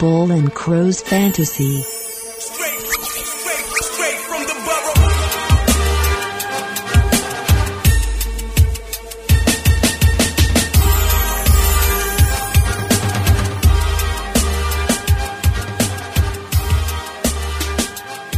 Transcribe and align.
Bull 0.00 0.32
and 0.32 0.50
Crow's 0.54 1.02
Fantasy. 1.02 1.82
Straight, 1.82 2.80
straight, 2.80 3.66
straight 3.84 4.18
from 4.20 4.42
the 4.44 4.54
borough. 4.64 5.00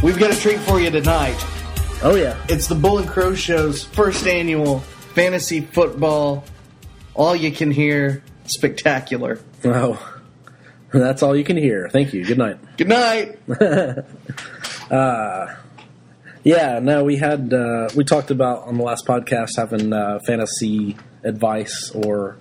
We've 0.03 0.19
got 0.19 0.31
a 0.31 0.35
treat 0.41 0.59
for 0.59 0.81
you 0.81 0.89
tonight. 0.91 1.37
Oh 2.03 2.15
yeah. 2.15 2.35
It's 2.49 2.67
the 2.67 2.75
Bull 2.75 2.97
and 2.97 3.07
Crow 3.07 3.35
Show's 3.35 3.85
first 3.85 4.27
annual 4.27 4.81
fantasy 5.15 5.61
football, 5.61 6.43
all 7.13 7.33
you 7.33 7.53
can 7.53 7.71
hear 7.71 8.21
spectacular. 8.47 9.39
Oh, 9.63 10.12
that's 10.99 11.23
all 11.23 11.35
you 11.35 11.43
can 11.43 11.57
hear. 11.57 11.89
Thank 11.91 12.13
you. 12.13 12.23
Good 12.25 12.37
night. 12.37 12.57
Good 12.77 12.87
night. 12.89 13.39
Yeah. 16.45 16.79
No, 16.81 17.03
we 17.03 17.17
had 17.17 17.53
uh, 17.53 17.89
we 17.95 18.03
talked 18.03 18.29
about 18.31 18.67
on 18.67 18.77
the 18.77 18.83
last 18.83 19.05
podcast 19.07 19.51
having 19.57 19.93
uh, 19.93 20.19
fantasy 20.25 20.97
advice 21.23 21.91
or 21.95 22.37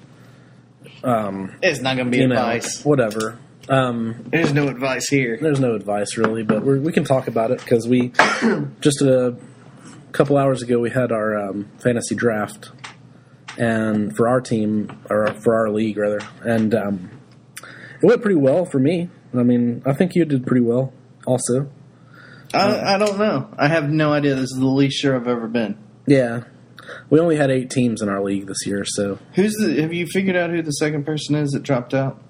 It's 1.04 1.80
not 1.80 1.96
going 1.96 2.06
to 2.06 2.10
be 2.10 2.18
you 2.18 2.26
know 2.28 2.34
advice. 2.34 2.84
whatever. 2.84 3.38
Um, 3.68 4.24
There's 4.28 4.52
no 4.52 4.66
advice 4.66 5.06
here. 5.08 5.38
there's 5.40 5.60
no 5.60 5.76
advice 5.76 6.16
really, 6.16 6.42
but 6.42 6.64
we're, 6.64 6.80
we 6.80 6.90
can 6.92 7.04
talk 7.04 7.28
about 7.28 7.52
it 7.52 7.60
because 7.60 7.86
we 7.86 8.08
just 8.80 9.00
a 9.02 9.36
couple 10.10 10.36
hours 10.36 10.62
ago 10.62 10.80
we 10.80 10.90
had 10.90 11.12
our 11.12 11.38
um, 11.38 11.70
fantasy 11.78 12.16
draft 12.16 12.70
and 13.56 14.16
for 14.16 14.28
our 14.28 14.40
team 14.40 14.90
or 15.08 15.28
for 15.44 15.54
our 15.54 15.70
league 15.70 15.96
rather, 15.96 16.18
and 16.42 16.74
um, 16.74 17.11
it 18.02 18.06
went 18.06 18.22
pretty 18.22 18.36
well 18.36 18.64
for 18.64 18.78
me. 18.78 19.08
I 19.34 19.42
mean, 19.42 19.82
I 19.86 19.92
think 19.92 20.14
you 20.14 20.24
did 20.24 20.46
pretty 20.46 20.64
well 20.64 20.92
also. 21.26 21.70
I, 22.54 22.94
I 22.94 22.98
don't 22.98 23.18
know. 23.18 23.48
I 23.56 23.68
have 23.68 23.88
no 23.88 24.12
idea. 24.12 24.34
This 24.34 24.50
is 24.50 24.58
the 24.58 24.66
least 24.66 24.98
sure 25.00 25.16
I've 25.16 25.28
ever 25.28 25.48
been. 25.48 25.78
Yeah. 26.06 26.44
We 27.08 27.20
only 27.20 27.36
had 27.36 27.50
eight 27.50 27.70
teams 27.70 28.02
in 28.02 28.08
our 28.08 28.22
league 28.22 28.46
this 28.46 28.66
year, 28.66 28.84
so 28.84 29.18
Who's 29.34 29.54
the? 29.54 29.80
Have 29.80 29.92
you 29.92 30.06
figured 30.06 30.36
out 30.36 30.50
who 30.50 30.62
the 30.62 30.72
second 30.72 31.06
person 31.06 31.36
is 31.36 31.50
that 31.52 31.62
dropped 31.62 31.94
out? 31.94 32.20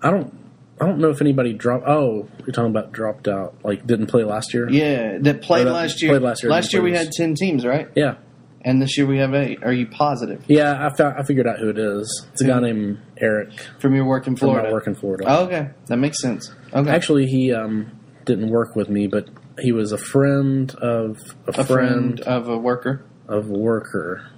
I 0.00 0.10
don't 0.10 0.32
I 0.80 0.86
don't 0.86 0.98
know 0.98 1.10
if 1.10 1.20
anybody 1.20 1.52
dropped 1.52 1.86
oh, 1.86 2.28
you're 2.38 2.52
talking 2.52 2.70
about 2.70 2.92
dropped 2.92 3.28
out, 3.28 3.56
like 3.64 3.86
didn't 3.86 4.06
play 4.06 4.24
last 4.24 4.54
year? 4.54 4.68
Yeah, 4.70 5.18
that 5.20 5.42
played 5.42 5.66
that 5.66 5.72
last 5.72 6.00
year. 6.00 6.12
played 6.12 6.22
last 6.22 6.42
year, 6.42 6.50
Last 6.50 6.72
year 6.72 6.82
we 6.82 6.94
had 6.94 7.10
ten 7.12 7.34
teams, 7.34 7.66
right? 7.66 7.88
Yeah. 7.94 8.16
And 8.64 8.80
this 8.80 8.96
year 8.96 9.06
we 9.06 9.18
have 9.18 9.34
eight. 9.34 9.64
Are 9.64 9.72
you 9.72 9.88
positive? 9.88 10.44
Yeah, 10.46 10.86
I, 10.86 10.96
fa- 10.96 11.16
I 11.18 11.24
figured 11.24 11.48
out 11.48 11.58
who 11.58 11.68
it 11.68 11.78
is. 11.78 12.26
It's 12.32 12.42
a 12.42 12.46
guy 12.46 12.60
named 12.60 13.00
Eric 13.22 13.52
From 13.78 13.94
your 13.94 14.04
work 14.04 14.26
in 14.26 14.36
Florida. 14.36 14.36
from 14.36 14.36
Florida. 14.36 14.68
my 14.68 14.72
work 14.72 14.86
in 14.86 14.94
Florida. 14.94 15.24
Oh, 15.28 15.44
okay, 15.46 15.70
that 15.86 15.96
makes 15.96 16.20
sense. 16.20 16.52
Okay, 16.74 16.90
Actually, 16.90 17.26
he 17.26 17.52
um, 17.52 17.92
didn't 18.24 18.50
work 18.50 18.74
with 18.74 18.88
me, 18.88 19.06
but 19.06 19.28
he 19.60 19.70
was 19.72 19.92
a 19.92 19.98
friend 19.98 20.74
of 20.76 21.18
a, 21.46 21.60
a 21.60 21.64
friend 21.64 22.20
of 22.22 22.48
a 22.48 22.56
worker. 22.58 23.04
of 23.28 23.48
a 23.48 23.52
worker. 23.52 24.28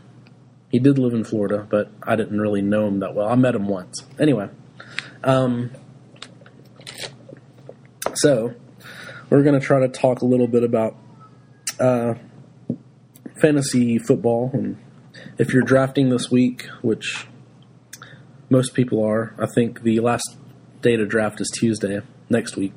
He 0.71 0.79
did 0.81 0.99
live 0.99 1.15
in 1.15 1.25
Florida, 1.25 1.67
but 1.71 1.91
I 2.03 2.17
didn't 2.17 2.41
really 2.41 2.61
know 2.61 2.87
him 2.89 3.01
that 3.01 3.15
well. 3.15 3.29
I 3.29 3.37
met 3.37 3.55
him 3.55 3.69
once. 3.69 4.05
Anyway, 4.19 4.49
um, 5.23 5.71
so 8.15 8.55
we're 9.31 9.43
going 9.43 9.59
to 9.59 9.65
try 9.65 9.81
to 9.81 9.89
talk 9.89 10.21
a 10.23 10.27
little 10.27 10.49
bit 10.49 10.63
about 10.65 10.97
uh, 11.81 12.15
fantasy 13.41 13.99
football, 13.99 14.51
and 14.53 14.77
if 15.39 15.53
you're 15.53 15.63
drafting 15.63 16.11
this 16.11 16.31
week, 16.31 16.67
which 16.83 17.27
most 18.55 18.75
people 18.75 19.05
are, 19.05 19.35
I 19.39 19.47
think 19.55 19.83
the 19.83 19.99
last 20.01 20.37
day 20.81 20.97
to 20.97 21.05
draft 21.07 21.41
is 21.41 21.51
Tuesday 21.59 22.01
next 22.31 22.57
week, 22.57 22.73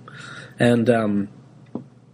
and 0.59 0.85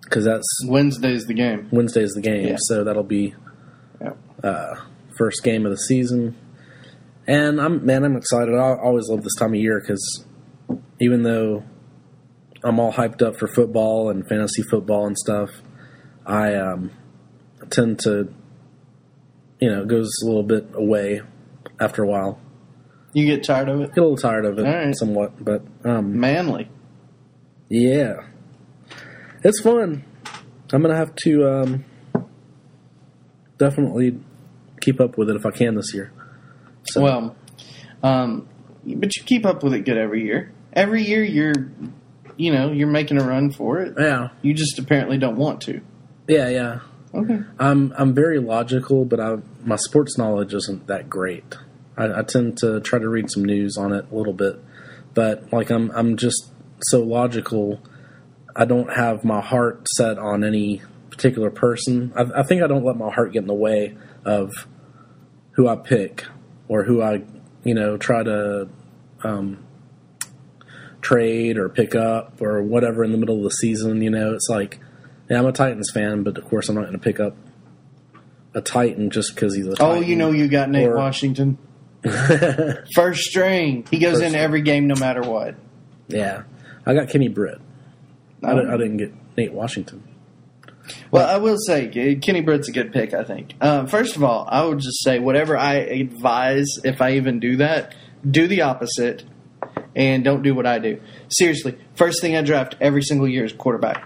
because 0.04 0.26
that's 0.26 0.46
Wednesday's 0.68 1.24
the 1.26 1.34
game. 1.34 1.70
Wednesday's 1.72 2.12
the 2.12 2.22
game, 2.22 2.48
Yeah. 2.50 2.56
so 2.60 2.84
that'll 2.84 3.04
be 3.20 3.34
Yeah. 4.02 4.76
first 5.18 5.44
game 5.44 5.66
of 5.66 5.72
the 5.72 5.78
season. 5.78 6.36
And 7.26 7.62
I'm 7.62 7.86
man, 7.86 8.04
I'm 8.04 8.18
excited. 8.18 8.54
I 8.54 8.76
always 8.76 9.08
love 9.10 9.24
this 9.24 9.36
time 9.40 9.54
of 9.54 9.60
year 9.60 9.80
because 9.80 10.26
even 11.00 11.24
though 11.24 11.64
I'm 12.66 12.80
all 12.80 12.92
hyped 12.92 13.22
up 13.22 13.38
for 13.40 13.48
football 13.48 14.10
and 14.10 14.28
fantasy 14.28 14.62
football 14.64 15.06
and 15.08 15.18
stuff, 15.18 15.50
I 16.26 16.56
um, 16.56 16.92
tend 17.70 18.00
to, 18.00 18.34
you 19.60 19.70
know, 19.70 19.84
it 19.84 19.88
goes 19.88 20.10
a 20.22 20.26
little 20.26 20.44
bit 20.44 20.68
away 20.74 21.22
after 21.80 22.04
a 22.04 22.08
while. 22.08 22.40
You 23.14 23.26
get 23.26 23.44
tired 23.44 23.70
of 23.70 23.82
it? 23.82 23.90
Get 23.94 23.98
a 24.00 24.02
little 24.02 24.18
tired 24.18 24.46
of 24.46 24.58
it, 24.60 24.64
right. 24.64 24.96
somewhat, 24.96 25.44
but 25.44 25.62
um, 25.86 26.20
Manly. 26.20 26.68
yeah, 27.70 28.24
it's 29.44 29.62
fun. 29.62 30.04
I'm 30.72 30.82
gonna 30.82 30.96
have 30.96 31.14
to 31.18 31.48
um, 31.48 31.86
definitely 33.58 34.20
keep 34.82 35.00
up 35.00 35.18
with 35.18 35.30
it 35.30 35.36
if 35.36 35.46
I 35.46 35.52
can 35.52 35.76
this 35.76 35.94
year. 35.94 36.12
So, 36.86 37.02
Well, 37.02 37.36
um, 38.02 38.48
but 38.86 39.16
you 39.16 39.24
keep 39.24 39.46
up 39.46 39.64
with 39.64 39.74
it 39.74 39.82
good 39.86 39.98
every 39.98 40.24
year. 40.26 40.52
Every 40.74 41.04
year 41.04 41.24
you're, 41.24 41.54
you 42.36 42.52
know, 42.52 42.72
you're 42.72 42.88
making 42.88 43.22
a 43.22 43.24
run 43.24 43.52
for 43.52 43.80
it. 43.82 43.94
yeah, 43.98 44.30
You 44.42 44.54
just 44.54 44.80
apparently 44.80 45.18
don't 45.18 45.38
want 45.38 45.62
to. 45.62 45.82
yeah, 46.28 46.50
yeah. 46.50 46.80
Okay. 47.16 47.42
I'm 47.60 47.94
I'm 47.96 48.16
very 48.16 48.40
logical, 48.40 49.06
but 49.06 49.20
I, 49.20 49.36
my 49.64 49.76
sports 49.76 50.18
knowledge 50.18 50.56
isn't 50.56 50.88
that 50.88 51.08
great. 51.12 51.56
I, 51.98 52.20
I 52.20 52.24
tend 52.24 52.58
to 52.60 52.80
try 52.82 53.00
to 53.00 53.08
read 53.10 53.30
some 53.30 53.46
news 53.46 53.78
on 53.78 53.94
it 53.94 54.06
a 54.12 54.16
little 54.16 54.34
bit, 54.34 54.60
but 55.14 55.52
like 55.54 55.70
I'm 55.70 55.92
I'm 55.92 56.18
just 56.18 56.52
so 56.82 57.02
logical. 57.02 57.82
I 58.56 58.66
don't 58.66 58.92
have 58.94 59.24
my 59.24 59.42
heart 59.42 59.88
set 59.96 60.18
on 60.18 60.44
any 60.44 60.82
particular 61.10 61.50
person. 61.50 62.14
I, 62.16 62.40
I 62.40 62.44
think 62.44 62.62
I 62.64 62.68
don't 62.68 62.84
let 62.84 62.98
my 62.98 63.12
heart 63.12 63.34
get 63.34 63.44
in 63.44 63.48
the 63.48 63.54
way 63.54 63.96
of 64.26 64.52
who 65.52 65.68
I 65.68 65.76
pick 65.76 66.26
or 66.68 66.84
who 66.84 67.02
I 67.02 67.24
you 67.64 67.74
know 67.74 67.98
try 67.98 68.24
to 68.24 68.68
um, 69.24 69.64
trade 71.02 71.58
or 71.58 71.70
pick 71.70 71.96
up 71.96 72.42
or 72.42 72.62
whatever 72.64 73.04
in 73.04 73.12
the 73.12 73.18
middle 73.18 73.38
of 73.38 73.44
the 73.44 73.50
season. 73.52 74.02
You 74.02 74.10
know, 74.10 74.34
it's 74.34 74.48
like 74.50 74.80
yeah, 75.30 75.40
I'm 75.40 75.46
a 75.46 75.52
Titans 75.52 75.92
fan, 75.94 76.24
but 76.24 76.38
of 76.38 76.46
course 76.46 76.70
I'm 76.70 76.76
not 76.76 76.82
going 76.82 76.94
to 76.94 77.00
pick 77.00 77.20
up 77.20 77.36
a 78.54 78.62
Titan 78.62 79.10
just 79.10 79.34
because 79.34 79.56
he's 79.56 79.68
a 79.68 79.76
Oh, 79.80 80.00
you 80.02 80.16
know 80.16 80.32
you 80.32 80.48
got 80.48 80.70
Nate 80.70 80.90
Or- 80.90 80.96
Washington. 80.96 81.58
First 82.96 83.22
string. 83.22 83.86
He 83.90 84.00
goes 84.00 84.14
First 84.14 84.24
in 84.24 84.30
string. 84.30 84.44
every 84.44 84.62
game 84.62 84.88
no 84.88 84.96
matter 84.96 85.22
what. 85.22 85.56
Yeah, 86.08 86.44
I 86.86 86.94
got 86.94 87.10
Kenny 87.10 87.28
Britt. 87.30 87.60
I, 88.44 88.52
Um, 88.52 88.58
didn't, 88.58 88.72
I 88.74 88.78
didn't 88.78 88.98
get 88.98 89.14
Nate 89.38 89.54
Washington. 89.54 90.04
Well, 91.12 91.26
I 91.28 91.38
will 91.38 91.58
say 91.58 91.88
Kenny 92.22 92.42
Britt's 92.42 92.68
a 92.68 92.72
good 92.74 92.92
pick. 92.92 93.14
I 93.14 93.24
think. 93.24 93.54
Uh, 93.62 93.86
first 93.86 94.16
of 94.18 94.24
all, 94.24 94.46
I 94.50 94.66
would 94.66 94.80
just 94.80 95.02
say 95.04 95.20
whatever 95.20 95.58
I 95.58 95.76
advise, 95.76 96.68
if 96.84 97.02
I 97.02 97.14
even 97.14 97.40
do 97.40 97.58
that, 97.58 97.96
do 98.30 98.48
the 98.48 98.64
opposite, 98.64 99.24
and 99.96 100.24
don't 100.26 100.42
do 100.44 100.54
what 100.54 100.66
I 100.66 100.80
do. 100.80 101.00
Seriously, 101.30 101.78
first 101.96 102.20
thing 102.22 102.36
I 102.36 102.42
draft 102.42 102.76
every 102.82 103.02
single 103.02 103.30
year 103.30 103.46
is 103.46 103.54
quarterback. 103.54 104.04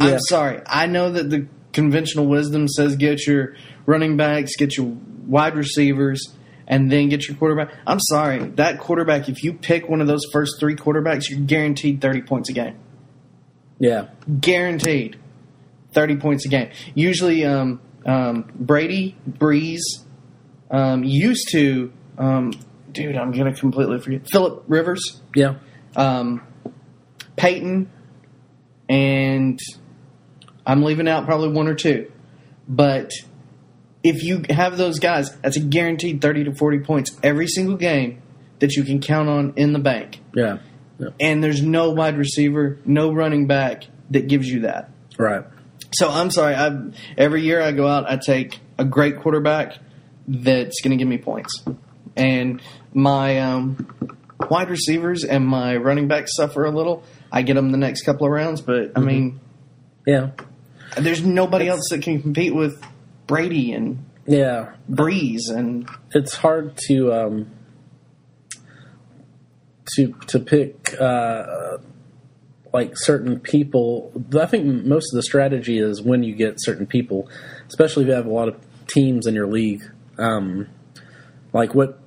Yeah. 0.00 0.14
I'm 0.14 0.20
sorry. 0.20 0.60
I 0.66 0.86
know 0.86 1.10
that 1.12 1.30
the 1.30 1.46
conventional 1.72 2.26
wisdom 2.26 2.66
says 2.66 2.96
get 2.96 3.24
your 3.26 3.54
running 3.86 4.16
backs, 4.16 4.56
get 4.56 4.76
your 4.76 4.96
wide 5.26 5.54
receivers, 5.54 6.32
and 6.66 6.90
then 6.90 7.08
get 7.08 7.28
your 7.28 7.36
quarterback. 7.36 7.70
I'm 7.86 8.00
sorry. 8.00 8.38
That 8.50 8.78
quarterback, 8.78 9.28
if 9.28 9.42
you 9.42 9.52
pick 9.54 9.88
one 9.88 10.00
of 10.00 10.06
those 10.06 10.24
first 10.32 10.54
three 10.58 10.76
quarterbacks, 10.76 11.28
you're 11.28 11.40
guaranteed 11.40 12.00
30 12.00 12.22
points 12.22 12.48
a 12.48 12.52
game 12.52 12.78
Yeah, 13.78 14.08
guaranteed 14.40 15.18
30 15.92 16.16
points 16.16 16.46
a 16.46 16.48
game. 16.48 16.70
Usually, 16.94 17.44
um, 17.44 17.80
um, 18.06 18.50
Brady, 18.54 19.16
Brees, 19.28 19.80
um, 20.70 21.04
used 21.04 21.48
to, 21.52 21.92
um, 22.18 22.52
dude, 22.92 23.16
I'm 23.16 23.32
going 23.32 23.52
to 23.52 23.58
completely 23.58 24.00
forget. 24.00 24.26
Philip 24.30 24.64
Rivers, 24.66 25.20
yeah, 25.34 25.54
um, 25.96 26.42
Peyton, 27.36 27.90
and 28.88 29.58
I'm 30.66 30.82
leaving 30.82 31.08
out 31.08 31.26
probably 31.26 31.50
one 31.50 31.68
or 31.68 31.74
two. 31.74 32.10
But 32.68 33.12
if 34.04 34.22
you 34.22 34.42
have 34.50 34.76
those 34.76 35.00
guys, 35.00 35.34
that's 35.38 35.56
a 35.56 35.60
guaranteed 35.60 36.20
30 36.20 36.44
to 36.44 36.54
40 36.54 36.80
points 36.80 37.18
every 37.22 37.48
single 37.48 37.76
game 37.76 38.22
that 38.60 38.76
you 38.76 38.84
can 38.84 39.00
count 39.00 39.28
on 39.28 39.54
in 39.56 39.72
the 39.72 39.78
bank. 39.80 40.20
yeah, 40.34 40.58
yeah. 40.98 41.08
And 41.18 41.42
there's 41.42 41.60
no 41.62 41.90
wide 41.90 42.16
receiver, 42.16 42.78
no 42.84 43.12
running 43.12 43.46
back 43.48 43.84
that 44.10 44.28
gives 44.28 44.48
you 44.48 44.60
that. 44.60 44.90
Right. 45.18 45.44
So 45.92 46.08
I'm 46.08 46.30
sorry. 46.30 46.54
I 46.54 46.76
every 47.18 47.42
year 47.42 47.60
I 47.60 47.72
go 47.72 47.88
out, 47.88 48.08
I 48.08 48.16
take 48.16 48.60
a 48.78 48.84
great 48.84 49.18
quarterback 49.20 49.78
that's 50.28 50.80
going 50.82 50.90
to 50.90 50.96
give 50.96 51.08
me 51.08 51.18
points, 51.18 51.64
and 52.16 52.60
my 52.92 53.38
um, 53.40 53.88
wide 54.50 54.70
receivers 54.70 55.24
and 55.24 55.46
my 55.46 55.76
running 55.76 56.08
backs 56.08 56.36
suffer 56.36 56.64
a 56.64 56.70
little. 56.70 57.02
I 57.32 57.42
get 57.42 57.54
them 57.54 57.70
the 57.72 57.78
next 57.78 58.02
couple 58.02 58.26
of 58.26 58.32
rounds, 58.32 58.60
but 58.60 58.92
I 58.96 59.00
mean, 59.00 59.40
Yeah, 60.06 60.30
there's 60.96 61.24
nobody 61.24 61.68
else 61.68 61.88
that 61.90 62.02
can 62.02 62.20
compete 62.22 62.54
with 62.54 62.80
Brady 63.26 63.72
and 63.72 64.04
yeah. 64.26 64.74
Brees 64.90 65.50
and 65.50 65.88
It's 66.12 66.34
hard 66.34 66.76
to 66.88 67.12
um, 67.12 67.50
to 69.96 70.14
to 70.28 70.38
pick 70.40 70.94
uh, 71.00 71.78
like 72.72 72.92
certain 72.94 73.40
people. 73.40 74.12
I 74.38 74.46
think 74.46 74.84
most 74.84 75.12
of 75.12 75.16
the 75.16 75.22
strategy 75.22 75.78
is 75.78 76.02
when 76.02 76.22
you 76.22 76.34
get 76.34 76.54
certain 76.58 76.86
people, 76.86 77.28
especially 77.68 78.04
if 78.04 78.08
you 78.08 78.14
have 78.14 78.26
a 78.26 78.32
lot 78.32 78.48
of 78.48 78.56
teams 78.86 79.26
in 79.26 79.34
your 79.34 79.46
league. 79.46 79.82
Um, 80.18 80.68
like 81.52 81.74
what 81.74 82.00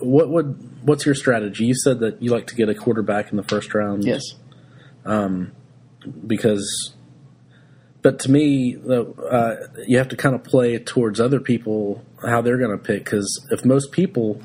what 0.00 0.28
would 0.28 0.86
what's 0.86 1.06
your 1.06 1.14
strategy? 1.14 1.64
You 1.64 1.74
said 1.74 2.00
that 2.00 2.22
you 2.22 2.30
like 2.30 2.46
to 2.48 2.54
get 2.54 2.68
a 2.68 2.74
quarterback 2.74 3.30
in 3.30 3.36
the 3.36 3.42
first 3.42 3.74
round. 3.74 4.04
Yes. 4.04 4.22
Um, 5.04 5.52
because 6.26 6.94
but 8.04 8.20
to 8.20 8.30
me 8.30 8.76
uh, 8.88 9.54
you 9.88 9.98
have 9.98 10.08
to 10.10 10.16
kind 10.16 10.36
of 10.36 10.44
play 10.44 10.78
towards 10.78 11.18
other 11.18 11.40
people 11.40 12.04
how 12.22 12.40
they're 12.40 12.58
going 12.58 12.70
to 12.70 12.82
pick 12.82 13.04
because 13.04 13.44
if 13.50 13.64
most 13.64 13.90
people 13.90 14.40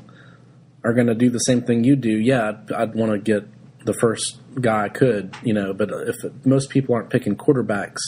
are 0.82 0.94
going 0.94 1.06
to 1.06 1.14
do 1.14 1.30
the 1.30 1.38
same 1.38 1.62
thing 1.62 1.84
you 1.84 1.94
do 1.94 2.10
yeah 2.10 2.48
i'd, 2.48 2.72
I'd 2.72 2.94
want 2.94 3.12
to 3.12 3.18
get 3.18 3.46
the 3.84 3.94
first 3.94 4.40
guy 4.60 4.84
i 4.84 4.88
could 4.88 5.36
you 5.44 5.52
know 5.52 5.72
but 5.72 5.90
if 5.92 6.16
most 6.44 6.70
people 6.70 6.94
aren't 6.94 7.10
picking 7.10 7.36
quarterbacks 7.36 8.00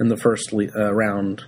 in 0.00 0.08
the 0.08 0.16
first 0.16 0.52
le- 0.52 0.74
uh, 0.74 0.92
round 0.92 1.44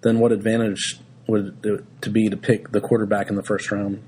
then 0.00 0.18
what 0.18 0.32
advantage 0.32 0.98
would 1.28 1.64
it 1.64 1.84
to 2.00 2.10
be 2.10 2.28
to 2.28 2.36
pick 2.36 2.72
the 2.72 2.80
quarterback 2.80 3.28
in 3.28 3.36
the 3.36 3.42
first 3.44 3.70
round 3.70 4.02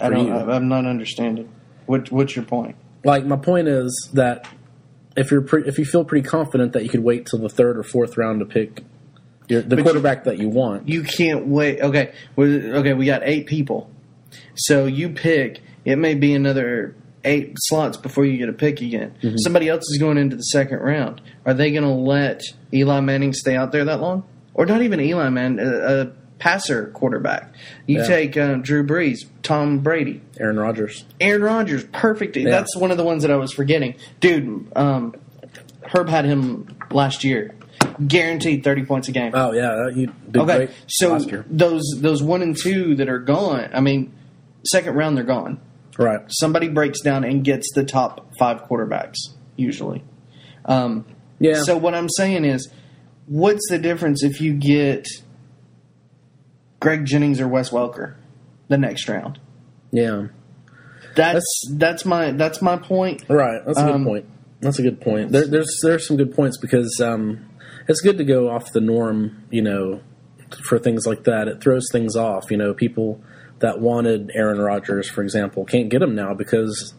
I 0.00 0.08
don't. 0.08 0.26
you. 0.26 0.32
I'm 0.32 0.68
not 0.68 0.86
understanding. 0.86 1.52
What 1.86 2.10
What's 2.10 2.34
your 2.34 2.44
point? 2.44 2.76
like 3.04 3.24
my 3.24 3.36
point 3.36 3.68
is 3.68 4.10
that 4.14 4.46
if 5.20 5.30
you're 5.30 5.42
pre- 5.42 5.66
if 5.66 5.78
you 5.78 5.84
feel 5.84 6.04
pretty 6.04 6.26
confident 6.28 6.72
that 6.72 6.82
you 6.82 6.88
could 6.88 7.04
wait 7.04 7.26
till 7.26 7.38
the 7.38 7.48
third 7.48 7.78
or 7.78 7.82
fourth 7.82 8.16
round 8.16 8.40
to 8.40 8.46
pick 8.46 8.82
your, 9.48 9.62
the 9.62 9.68
But 9.70 9.78
you- 9.78 9.84
quarterback 9.84 10.24
that 10.24 10.38
you 10.38 10.48
want, 10.48 10.88
You 10.88 11.02
can't 11.02 11.46
wait. 11.46 11.80
Okay. 11.80 12.12
we 12.36 12.72
okay. 12.72 12.92
We 12.94 13.06
got 13.06 13.22
eight 13.24 13.46
people. 13.46 13.90
So 14.54 14.86
you 14.86 15.10
pick. 15.10 15.60
It 15.84 15.96
may 15.96 16.14
be 16.14 16.34
another 16.34 16.94
eight 17.24 17.54
slots 17.58 17.96
before 17.96 18.24
you 18.24 18.36
get 18.38 18.48
a 18.48 18.52
pick 18.52 18.80
again. 18.80 19.14
Mm-hmm. 19.22 19.36
Somebody 19.38 19.68
else 19.68 19.82
is 19.90 19.98
going 19.98 20.18
into 20.18 20.36
the 20.36 20.42
second 20.42 20.78
round. 20.78 21.20
Are 21.44 21.54
they 21.54 21.70
going 21.70 21.82
to 21.84 21.90
let 21.90 22.42
Eli 22.72 23.00
Manning 23.00 23.32
stay 23.32 23.56
out 23.56 23.72
there 23.72 23.84
that 23.84 24.00
long? 24.00 24.24
Or 24.54 24.66
not 24.66 24.82
even 24.82 25.00
Eli 25.00 25.28
Manning, 25.30 25.58
a, 25.60 25.70
a 26.02 26.12
passer 26.40 26.86
quarterback. 26.86 27.52
You 27.86 27.98
Yeah. 27.98 28.06
take 28.06 28.36
uh, 28.36 28.54
Drew 28.54 28.84
Brees, 28.84 29.18
Tom 29.44 29.78
Brady, 29.78 30.20
Aaron 30.40 30.58
Rodgers. 30.58 31.04
Aaron 31.20 31.42
Rodgers, 31.42 31.84
perfect. 31.92 32.36
That's 32.42 32.74
one 32.76 32.90
of 32.90 32.96
the 32.96 33.04
ones 33.04 33.22
that 33.22 33.30
I 33.30 33.36
was 33.36 33.52
forgetting. 33.52 33.94
Dude, 34.18 34.66
um, 34.74 35.14
Herb 35.82 36.08
had 36.08 36.24
him 36.24 36.66
last 36.90 37.22
year. 37.22 37.54
Guaranteed 38.06 38.64
30 38.64 38.84
points 38.84 39.08
a 39.08 39.12
game. 39.12 39.32
Oh 39.34 39.52
yeah, 39.52 39.90
he 39.94 40.06
did 40.06 40.36
okay, 40.36 40.56
great 40.56 40.70
so 40.86 41.18
those 41.50 41.82
those 41.96 42.22
one 42.22 42.42
and 42.42 42.56
two 42.56 42.94
that 42.96 43.08
are 43.08 43.18
gone, 43.18 43.70
I 43.72 43.80
mean, 43.80 44.12
second 44.66 44.94
round 44.94 45.16
they're 45.16 45.24
gone. 45.24 45.60
Right. 45.98 46.20
Somebody 46.28 46.68
breaks 46.68 47.00
down 47.00 47.24
and 47.24 47.44
gets 47.44 47.68
the 47.74 47.84
top 47.84 48.32
five 48.38 48.64
quarterbacks, 48.64 49.16
usually. 49.56 50.02
Um, 50.64 51.04
Yeah. 51.38 51.62
So 51.62 51.76
what 51.76 51.94
I'm 51.94 52.08
saying 52.08 52.44
is, 52.44 52.68
what's 53.26 53.66
the 53.70 53.78
difference 53.78 54.22
if 54.22 54.40
you 54.40 54.54
get 54.54 55.06
Greg 56.80 57.04
Jennings 57.04 57.40
or 57.40 57.46
Wes 57.48 57.70
Welker 57.70 58.14
the 58.68 58.78
next 58.78 59.08
round? 59.08 59.38
yeah. 59.92 60.26
That's 61.16 61.44
that's 61.72 62.04
my 62.04 62.30
that's 62.30 62.62
my 62.62 62.76
point. 62.76 63.24
Right. 63.28 63.60
That's 63.66 63.78
a 63.78 63.84
good 63.84 63.94
Um, 63.96 64.04
point. 64.04 64.26
That's 64.60 64.78
a 64.78 64.82
good 64.82 65.00
point. 65.00 65.32
There, 65.32 65.44
there's 65.46 65.80
there's 65.82 66.06
some 66.06 66.16
good 66.16 66.32
points 66.34 66.56
because 66.56 67.00
um, 67.00 67.48
it's 67.88 68.00
good 68.00 68.16
to 68.18 68.24
go 68.24 68.48
off 68.48 68.72
the 68.72 68.80
norm. 68.80 69.42
You 69.50 69.62
know, 69.62 70.00
for 70.62 70.78
things 70.78 71.06
like 71.08 71.24
that, 71.24 71.48
it 71.48 71.60
throws 71.60 71.86
things 71.90 72.14
off. 72.14 72.48
You 72.52 72.58
know, 72.58 72.74
people 72.74 73.20
that 73.58 73.80
wanted 73.80 74.30
Aaron 74.34 74.58
Rodgers, 74.60 75.10
for 75.10 75.22
example, 75.24 75.64
can't 75.64 75.88
get 75.88 76.00
him 76.00 76.14
now 76.14 76.32
because 76.32 76.94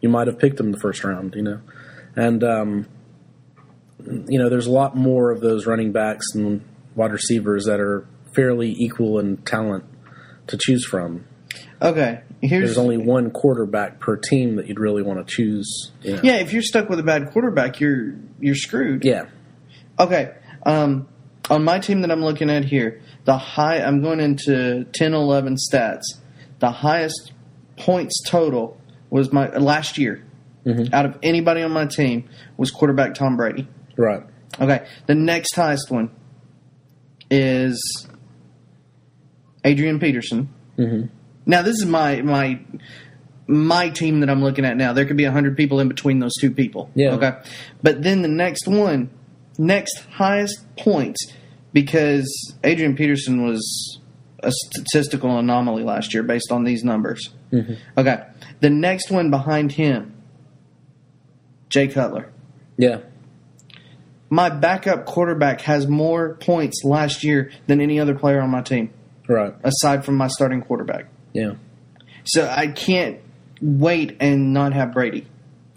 you 0.00 0.08
might 0.08 0.26
have 0.26 0.38
picked 0.38 0.58
him 0.58 0.72
the 0.72 0.80
first 0.80 1.04
round. 1.04 1.34
You 1.34 1.42
know, 1.42 1.60
and 2.16 2.42
um, 2.42 2.86
you 4.26 4.38
know, 4.38 4.48
there's 4.48 4.66
a 4.66 4.72
lot 4.72 4.96
more 4.96 5.30
of 5.32 5.42
those 5.42 5.66
running 5.66 5.92
backs 5.92 6.24
and 6.34 6.62
wide 6.94 7.12
receivers 7.12 7.66
that 7.66 7.78
are 7.78 8.06
fairly 8.32 8.74
equal 8.78 9.18
in 9.18 9.38
talent 9.38 9.84
to 10.48 10.58
choose 10.58 10.84
from. 10.84 11.24
Okay, 11.82 12.22
here's 12.40 12.70
There's 12.70 12.78
only 12.78 12.98
one 12.98 13.30
quarterback 13.30 14.00
per 14.00 14.16
team 14.16 14.56
that 14.56 14.68
you'd 14.68 14.78
really 14.78 15.02
want 15.02 15.26
to 15.26 15.34
choose. 15.34 15.92
you 16.02 16.14
know. 16.16 16.20
yeah. 16.22 16.36
If 16.36 16.52
you're 16.52 16.62
stuck 16.62 16.88
with 16.88 16.98
a 16.98 17.02
bad 17.02 17.30
quarterback, 17.30 17.80
you're 17.80 18.14
you're 18.38 18.54
screwed. 18.54 19.04
Yeah. 19.04 19.26
Okay. 19.98 20.34
Um, 20.64 21.08
on 21.48 21.64
my 21.64 21.78
team 21.78 22.02
that 22.02 22.10
I'm 22.10 22.22
looking 22.22 22.50
at 22.50 22.64
here, 22.64 23.00
the 23.24 23.36
high 23.36 23.78
I'm 23.78 24.02
going 24.02 24.20
into 24.20 24.84
10 24.92 25.14
11 25.14 25.56
stats. 25.56 26.02
The 26.58 26.70
highest 26.70 27.32
points 27.76 28.22
total 28.26 28.78
was 29.08 29.32
my 29.32 29.48
last 29.56 29.98
year 29.98 30.24
out 30.92 31.06
of 31.06 31.18
anybody 31.22 31.62
on 31.62 31.72
my 31.72 31.86
team 31.86 32.28
was 32.56 32.70
quarterback 32.70 33.14
Tom 33.14 33.36
Brady. 33.36 33.66
Right. 33.96 34.22
Okay. 34.60 34.86
The 35.06 35.14
next 35.14 35.56
highest 35.56 35.90
one 35.90 36.10
is 37.30 38.06
Adrian 39.64 39.98
Peterson. 39.98 40.48
Mm-hmm. 40.78 41.06
Now 41.46 41.62
this 41.62 41.76
is 41.76 41.86
my 41.86 42.22
my 42.22 42.60
my 43.46 43.88
team 43.90 44.20
that 44.20 44.30
I'm 44.30 44.42
looking 44.42 44.64
at 44.64 44.76
now. 44.76 44.92
There 44.92 45.04
could 45.04 45.16
be 45.16 45.24
hundred 45.24 45.56
people 45.56 45.80
in 45.80 45.88
between 45.88 46.18
those 46.18 46.34
two 46.40 46.50
people. 46.50 46.90
Yeah. 46.94 47.14
Okay. 47.14 47.32
But 47.82 48.02
then 48.02 48.22
the 48.22 48.28
next 48.28 48.68
one, 48.68 49.10
next 49.58 50.04
highest 50.12 50.64
points, 50.76 51.32
because 51.72 52.54
Adrian 52.62 52.96
Peterson 52.96 53.44
was 53.44 53.98
a 54.42 54.52
statistical 54.52 55.38
anomaly 55.38 55.82
last 55.82 56.14
year 56.14 56.22
based 56.22 56.50
on 56.50 56.64
these 56.64 56.84
numbers. 56.84 57.30
Mm-hmm. 57.52 57.74
Okay. 57.98 58.24
The 58.60 58.70
next 58.70 59.10
one 59.10 59.30
behind 59.30 59.72
him, 59.72 60.14
Jay 61.68 61.88
Cutler. 61.88 62.30
Yeah. 62.76 63.00
My 64.30 64.48
backup 64.48 65.06
quarterback 65.06 65.62
has 65.62 65.88
more 65.88 66.36
points 66.36 66.82
last 66.84 67.24
year 67.24 67.50
than 67.66 67.80
any 67.80 67.98
other 67.98 68.14
player 68.14 68.40
on 68.40 68.50
my 68.50 68.62
team, 68.62 68.92
Right. 69.30 69.54
aside 69.62 70.04
from 70.04 70.16
my 70.16 70.28
starting 70.28 70.60
quarterback. 70.62 71.06
Yeah. 71.32 71.52
So 72.24 72.48
I 72.48 72.66
can't 72.66 73.20
wait 73.62 74.16
and 74.20 74.52
not 74.52 74.72
have 74.72 74.92
Brady. 74.92 75.26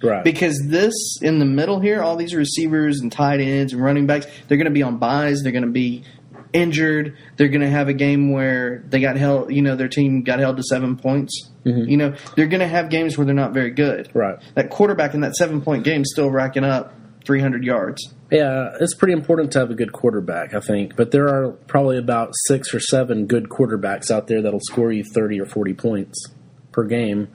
Right. 0.01 0.23
Because 0.23 0.61
this 0.65 0.93
in 1.21 1.39
the 1.39 1.45
middle 1.45 1.79
here, 1.79 2.01
all 2.01 2.17
these 2.17 2.35
receivers 2.35 2.99
and 2.99 3.11
tight 3.11 3.39
ends 3.39 3.71
and 3.71 3.81
running 3.81 4.05
backs, 4.05 4.27
they're 4.47 4.57
going 4.57 4.65
to 4.65 4.71
be 4.71 4.83
on 4.83 4.97
buys. 4.97 5.41
They're 5.43 5.53
going 5.53 5.65
to 5.65 5.71
be 5.71 6.03
injured. 6.51 7.17
They're 7.37 7.47
going 7.47 7.61
to 7.61 7.69
have 7.69 7.87
a 7.87 7.93
game 7.93 8.31
where 8.31 8.83
they 8.89 8.99
got 8.99 9.15
held. 9.15 9.53
You 9.53 9.61
know, 9.61 9.75
their 9.75 9.87
team 9.87 10.23
got 10.23 10.39
held 10.39 10.57
to 10.57 10.63
seven 10.63 10.97
points. 10.97 11.49
Mm-hmm. 11.65 11.89
You 11.89 11.97
know, 11.97 12.15
they're 12.35 12.47
going 12.47 12.59
to 12.59 12.67
have 12.67 12.89
games 12.89 13.17
where 13.17 13.25
they're 13.25 13.33
not 13.33 13.53
very 13.53 13.71
good. 13.71 14.09
Right. 14.13 14.37
That 14.55 14.69
quarterback 14.69 15.13
in 15.13 15.21
that 15.21 15.35
seven 15.35 15.61
point 15.61 15.85
game 15.85 16.03
still 16.03 16.29
racking 16.29 16.65
up 16.65 16.93
300 17.25 17.63
yards. 17.63 18.13
Yeah, 18.33 18.75
it's 18.79 18.95
pretty 18.95 19.13
important 19.13 19.51
to 19.53 19.59
have 19.59 19.69
a 19.71 19.75
good 19.75 19.93
quarterback, 19.93 20.53
I 20.53 20.59
think. 20.59 20.95
But 20.95 21.11
there 21.11 21.27
are 21.29 21.51
probably 21.51 21.97
about 21.97 22.31
six 22.47 22.73
or 22.73 22.79
seven 22.79 23.27
good 23.27 23.49
quarterbacks 23.49 24.11
out 24.11 24.27
there 24.27 24.41
that'll 24.41 24.59
score 24.59 24.91
you 24.91 25.03
30 25.03 25.39
or 25.39 25.45
40 25.45 25.73
points 25.73 26.25
per 26.71 26.83
game. 26.85 27.27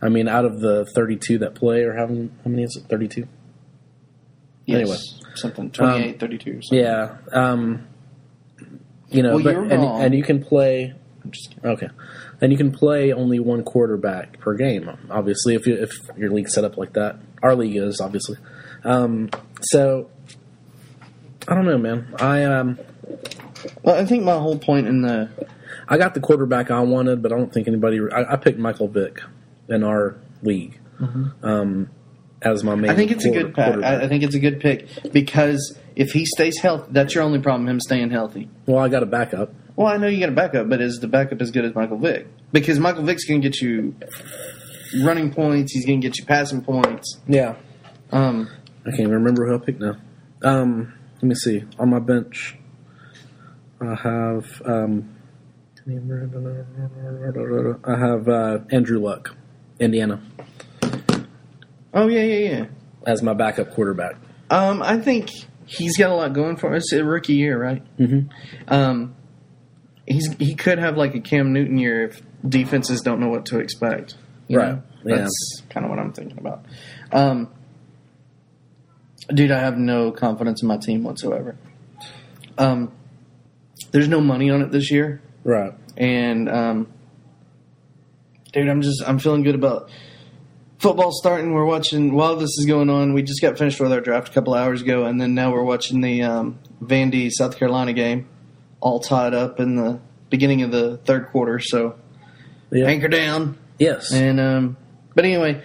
I 0.00 0.08
mean, 0.08 0.28
out 0.28 0.44
of 0.44 0.60
the 0.60 0.86
32 0.94 1.38
that 1.38 1.54
play, 1.54 1.82
or 1.82 1.96
how 1.96 2.06
many, 2.06 2.30
how 2.44 2.50
many 2.50 2.62
is 2.62 2.76
it? 2.76 2.88
32? 2.88 3.26
Yes, 4.66 4.80
Anyway. 4.80 4.96
something 5.34 5.70
28, 5.70 6.20
32 6.20 6.62
something. 6.62 6.78
Yeah. 6.78 7.16
Um, 7.32 7.86
you 9.08 9.22
know, 9.22 9.36
Well, 9.36 9.44
but, 9.44 9.56
and, 9.56 9.72
and 9.72 10.14
you 10.14 10.22
can 10.22 10.42
play 10.42 10.94
I'm 11.26 11.32
just 11.32 11.50
kidding. 11.50 11.70
Okay, 11.70 11.88
and 12.40 12.52
you 12.52 12.58
can 12.58 12.70
play 12.70 13.12
only 13.12 13.40
one 13.40 13.64
quarterback 13.64 14.38
per 14.38 14.54
game. 14.54 14.88
Obviously, 15.10 15.54
if 15.56 15.66
you, 15.66 15.74
if 15.74 15.90
your 16.16 16.30
league's 16.30 16.54
set 16.54 16.64
up 16.64 16.76
like 16.76 16.92
that, 16.92 17.18
our 17.42 17.56
league 17.56 17.76
is 17.76 18.00
obviously. 18.00 18.36
Um, 18.84 19.30
so 19.62 20.08
I 21.48 21.54
don't 21.54 21.64
know, 21.64 21.78
man. 21.78 22.14
I 22.18 22.44
um 22.44 22.78
Well, 23.82 23.96
I 23.96 24.04
think 24.04 24.24
my 24.24 24.38
whole 24.38 24.58
point 24.58 24.86
in 24.86 25.02
the 25.02 25.28
I 25.88 25.98
got 25.98 26.14
the 26.14 26.20
quarterback 26.20 26.70
I 26.70 26.80
wanted, 26.80 27.22
but 27.22 27.32
I 27.32 27.36
don't 27.36 27.52
think 27.52 27.68
anybody. 27.68 28.00
I, 28.12 28.32
I 28.32 28.36
picked 28.36 28.58
Michael 28.58 28.88
Vick 28.88 29.20
in 29.68 29.84
our 29.84 30.16
league 30.42 30.78
um, 31.42 31.90
as 32.42 32.64
my 32.64 32.74
main. 32.74 32.84
Mm-hmm. 32.84 32.90
I 32.90 32.94
think 32.96 33.10
it's 33.12 33.24
a 33.24 33.30
good 33.30 33.54
pick. 33.54 33.76
I, 33.84 34.02
I 34.04 34.08
think 34.08 34.24
it's 34.24 34.34
a 34.34 34.40
good 34.40 34.60
pick 34.60 34.88
because 35.12 35.78
if 35.94 36.10
he 36.10 36.24
stays 36.26 36.58
healthy, 36.58 36.88
that's 36.90 37.14
your 37.14 37.22
only 37.22 37.38
problem. 37.40 37.68
Him 37.68 37.78
staying 37.80 38.10
healthy. 38.10 38.48
well, 38.66 38.78
I 38.78 38.88
got 38.88 39.02
a 39.02 39.06
backup. 39.06 39.52
Well, 39.76 39.86
I 39.86 39.96
know 39.98 40.06
you 40.08 40.18
got 40.20 40.30
a 40.30 40.32
backup, 40.32 40.68
but 40.68 40.80
is 40.80 40.98
the 41.00 41.06
backup 41.08 41.40
as 41.40 41.50
good 41.50 41.64
as 41.64 41.74
Michael 41.74 41.98
Vick? 41.98 42.26
Because 42.50 42.78
Michael 42.80 43.02
Vick's 43.04 43.24
going 43.24 43.42
to 43.42 43.48
get 43.48 43.60
you 43.60 43.94
running 45.04 45.32
points. 45.32 45.72
He's 45.72 45.84
going 45.84 46.00
to 46.00 46.08
get 46.08 46.18
you 46.18 46.24
passing 46.24 46.62
points. 46.62 47.20
Yeah, 47.28 47.56
Um, 48.10 48.48
I 48.86 48.90
can't 48.90 49.00
even 49.00 49.12
remember 49.12 49.46
who 49.46 49.54
I 49.54 49.58
picked 49.58 49.80
now. 49.80 49.96
Um, 50.42 50.94
let 51.16 51.22
me 51.22 51.34
see. 51.34 51.64
On 51.78 51.90
my 51.90 51.98
bench, 51.98 52.56
I 53.80 53.94
have 53.94 54.62
um, 54.64 55.14
I 57.84 57.96
have 57.96 58.28
uh, 58.28 58.58
Andrew 58.70 58.98
Luck, 58.98 59.36
Indiana, 59.78 60.20
oh 61.94 62.08
yeah, 62.08 62.22
yeah, 62.22 62.48
yeah. 62.50 62.66
as 63.06 63.22
my 63.22 63.34
backup 63.34 63.72
quarterback. 63.72 64.16
Um, 64.50 64.82
I 64.82 64.98
think 64.98 65.30
he's 65.66 65.96
got 65.96 66.10
a 66.10 66.14
lot 66.14 66.32
going 66.32 66.56
for 66.56 66.68
him. 66.68 66.74
It's 66.74 66.92
a 66.92 67.04
rookie 67.04 67.34
year, 67.34 67.60
right? 67.60 67.82
Mhm. 67.98 68.30
Um, 68.68 69.14
he's 70.06 70.32
he 70.38 70.54
could 70.54 70.78
have 70.78 70.96
like 70.96 71.14
a 71.14 71.20
Cam 71.20 71.52
Newton 71.52 71.78
year 71.78 72.04
if 72.04 72.20
defenses 72.48 73.00
don't 73.00 73.20
know 73.20 73.28
what 73.28 73.46
to 73.46 73.58
expect. 73.58 74.16
Right. 74.48 74.74
know? 74.74 74.82
Yeah. 75.04 75.16
That's 75.16 75.62
kind 75.70 75.84
of 75.84 75.90
what 75.90 75.98
I'm 75.98 76.12
thinking 76.12 76.38
about. 76.38 76.64
Um, 77.12 77.48
Dude, 79.28 79.50
I 79.50 79.58
have 79.60 79.76
no 79.76 80.12
confidence 80.12 80.62
in 80.62 80.68
my 80.68 80.76
team 80.76 81.02
whatsoever. 81.02 81.56
Um, 82.58 82.92
there's 83.90 84.08
no 84.08 84.20
money 84.20 84.50
on 84.50 84.62
it 84.62 84.70
this 84.70 84.90
year, 84.90 85.20
Right. 85.44 85.72
and 85.96 86.48
um, 86.48 86.86
dude, 88.52 88.68
I'm 88.68 88.82
just 88.82 89.02
I'm 89.06 89.18
feeling 89.18 89.42
good 89.42 89.54
about 89.54 89.90
football 90.78 91.10
starting. 91.12 91.52
We're 91.52 91.64
watching 91.64 92.14
while 92.14 92.36
this 92.36 92.50
is 92.58 92.66
going 92.66 92.88
on. 92.90 93.12
We 93.14 93.22
just 93.22 93.40
got 93.42 93.58
finished 93.58 93.80
with 93.80 93.92
our 93.92 94.00
draft 94.00 94.28
a 94.28 94.32
couple 94.32 94.54
hours 94.54 94.82
ago, 94.82 95.04
and 95.04 95.20
then 95.20 95.34
now 95.34 95.52
we're 95.52 95.62
watching 95.64 96.00
the 96.00 96.22
um, 96.22 96.58
Vandy 96.82 97.30
South 97.30 97.56
Carolina 97.58 97.92
game, 97.92 98.28
all 98.80 99.00
tied 99.00 99.34
up 99.34 99.58
in 99.60 99.76
the 99.76 100.00
beginning 100.30 100.62
of 100.62 100.70
the 100.70 100.98
third 100.98 101.28
quarter. 101.28 101.58
So 101.58 101.96
Yeah. 102.70 102.86
anchor 102.86 103.08
down, 103.08 103.58
Yes. 103.78 104.12
and 104.12 104.40
um, 104.40 104.76
but 105.14 105.24
anyway, 105.24 105.62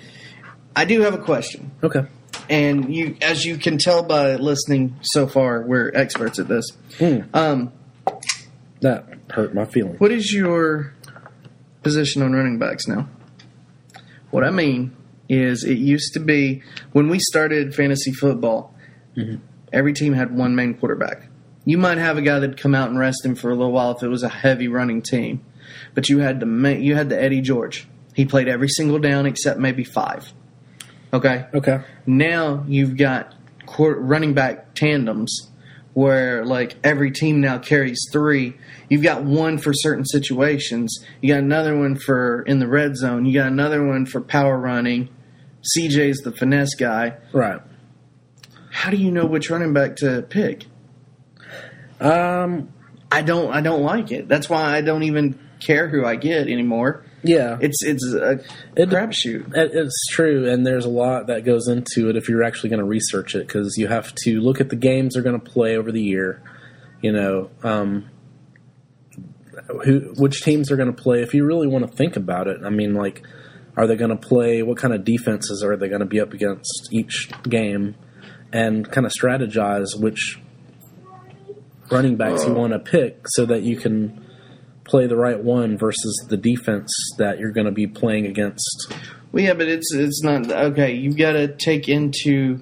I 0.75 0.85
do 0.85 1.01
have 1.01 1.13
a 1.13 1.19
question. 1.19 1.71
okay. 1.83 2.05
And 2.49 2.93
you 2.93 3.15
as 3.21 3.45
you 3.45 3.57
can 3.57 3.77
tell 3.77 4.03
by 4.03 4.35
listening 4.35 4.97
so 5.01 5.27
far 5.27 5.61
we're 5.63 5.91
experts 5.93 6.39
at 6.39 6.47
this. 6.47 6.65
Hmm. 6.97 7.19
um, 7.33 7.71
That 8.81 9.05
hurt 9.31 9.53
my 9.53 9.65
feelings. 9.65 9.99
what 9.99 10.11
is 10.11 10.31
your 10.33 10.93
position 11.83 12.21
on 12.21 12.33
running 12.33 12.59
backs 12.59 12.87
now? 12.87 13.07
What 14.31 14.43
i 14.43 14.49
mean 14.51 14.95
is 15.29 15.63
it 15.63 15.77
used 15.77 16.13
to 16.13 16.19
be 16.19 16.61
when 16.91 17.07
we 17.09 17.19
started 17.19 17.73
fantasy 17.73 18.11
football 18.11 18.73
every 19.71 19.93
team 19.93 20.13
had 20.13 20.35
one 20.35 20.55
main 20.55 20.73
quarterback. 20.73 21.27
You 21.63 21.77
might 21.77 21.97
have 21.99 22.17
a 22.17 22.21
guy 22.21 22.39
that'd 22.39 22.57
come 22.57 22.73
out 22.73 22.89
and 22.89 22.97
rest 22.97 23.23
him 23.23 23.35
for 23.35 23.51
a 23.51 23.55
little 23.55 23.71
while 23.71 23.91
if 23.95 24.01
it 24.03 24.07
was 24.07 24.23
a 24.23 24.29
heavy 24.29 24.67
running 24.67 25.01
team 25.01 25.43
but 25.93 26.09
you 26.09 26.19
had 26.19 26.39
the 26.39 26.77
you 26.79 26.95
had 26.95 27.09
the 27.09 27.21
eddie 27.21 27.41
george. 27.41 27.87
He 28.13 28.25
played 28.25 28.47
every 28.49 28.67
single 28.67 28.99
down 28.99 29.25
except 29.25 29.59
maybe 29.59 29.83
five 29.83 30.33
okay 31.13 31.45
Okay. 31.53 31.81
now 32.05 32.63
you've 32.67 32.97
got 32.97 33.33
quar 33.65 33.93
running 33.95 34.33
back 34.33 34.73
tandems 34.73 35.47
where 35.93 36.45
like 36.45 36.75
every 36.85 37.11
team 37.11 37.41
now 37.41 37.57
carries 37.57 37.99
three. 38.13 38.53
You've 38.89 39.03
got 39.03 39.23
one 39.25 39.57
for 39.57 39.73
certain 39.73 40.05
situations. 40.05 41.05
You 41.19 41.33
got 41.33 41.39
another 41.43 41.77
one 41.77 41.97
for 41.97 42.43
in 42.43 42.59
the 42.59 42.67
red 42.67 42.95
zone. 42.95 43.25
You 43.25 43.33
got 43.33 43.47
another 43.47 43.85
one 43.85 44.05
for 44.05 44.21
power 44.21 44.57
running. 44.57 45.09
CJ's 45.77 46.19
the 46.19 46.31
finesse 46.31 46.75
guy. 46.75 47.17
Right. 47.33 47.59
How 48.69 48.89
do 48.89 48.95
you 48.95 49.11
know 49.11 49.25
which 49.25 49.49
running 49.49 49.73
back 49.73 49.97
to 49.97 50.21
pick? 50.21 50.65
Um. 51.99 52.69
I 53.11 53.21
don't. 53.21 53.51
I 53.53 53.59
don't 53.59 53.81
like 53.83 54.11
it. 54.13 54.29
That's 54.29 54.49
why 54.49 54.73
I 54.73 54.79
don't 54.79 55.03
even 55.03 55.37
care 55.59 55.89
who 55.89 56.05
I 56.05 56.15
get 56.15 56.47
anymore. 56.47 57.03
Yeah. 57.23 57.57
It's 57.61 57.83
it's 57.83 58.13
a 58.13 58.39
It- 58.75 58.89
crapshoot. 58.89 59.55
It- 59.55 59.71
It's 59.73 60.05
true, 60.09 60.49
and 60.49 60.65
there's 60.65 60.85
a 60.85 60.89
lot 60.89 61.27
that 61.27 61.45
goes 61.45 61.67
into 61.67 62.09
it 62.09 62.15
if 62.15 62.27
you're 62.29 62.43
actually 62.43 62.69
going 62.69 62.79
to 62.79 62.85
research 62.85 63.35
it 63.35 63.45
because 63.47 63.77
you 63.77 63.87
have 63.87 64.13
to 64.23 64.39
look 64.41 64.59
at 64.59 64.69
the 64.69 64.75
games 64.75 65.13
they're 65.13 65.23
going 65.23 65.39
to 65.39 65.51
play 65.51 65.77
over 65.77 65.91
the 65.91 66.01
year. 66.01 66.41
You 67.01 67.11
know, 67.11 67.49
um, 67.63 68.05
who 69.83 70.13
which 70.17 70.41
teams 70.41 70.71
are 70.71 70.75
going 70.77 70.93
to 70.93 71.01
play. 71.01 71.21
If 71.21 71.33
you 71.33 71.45
really 71.45 71.67
want 71.67 71.89
to 71.89 71.95
think 71.95 72.15
about 72.15 72.47
it, 72.47 72.61
I 72.63 72.69
mean, 72.69 72.93
like, 72.93 73.21
are 73.77 73.87
they 73.87 73.95
going 73.95 74.11
to 74.11 74.15
play? 74.17 74.63
What 74.63 74.77
kind 74.77 74.93
of 74.93 75.03
defenses 75.03 75.63
are 75.63 75.75
they 75.77 75.87
going 75.89 76.01
to 76.01 76.05
be 76.05 76.19
up 76.19 76.33
against 76.33 76.89
each 76.91 77.29
game, 77.43 77.95
and 78.51 78.89
kind 78.91 79.05
of 79.05 79.11
strategize 79.13 79.99
which 79.99 80.39
running 81.91 82.15
backs 82.15 82.45
you 82.45 82.53
want 82.53 82.71
to 82.73 82.79
pick 82.79 83.21
so 83.27 83.45
that 83.45 83.63
you 83.63 83.75
can 83.75 84.25
play 84.91 85.07
the 85.07 85.15
right 85.15 85.41
one 85.41 85.77
versus 85.77 86.25
the 86.29 86.37
defense 86.37 86.91
that 87.17 87.39
you're 87.39 87.51
going 87.51 87.65
to 87.65 87.71
be 87.71 87.87
playing 87.87 88.27
against. 88.27 88.93
Well, 89.31 89.43
yeah, 89.43 89.53
but 89.53 89.67
it's 89.67 89.93
it's 89.93 90.21
not 90.21 90.51
okay. 90.51 90.93
You've 90.93 91.17
got 91.17 91.31
to 91.33 91.47
take 91.55 91.87
into. 91.89 92.61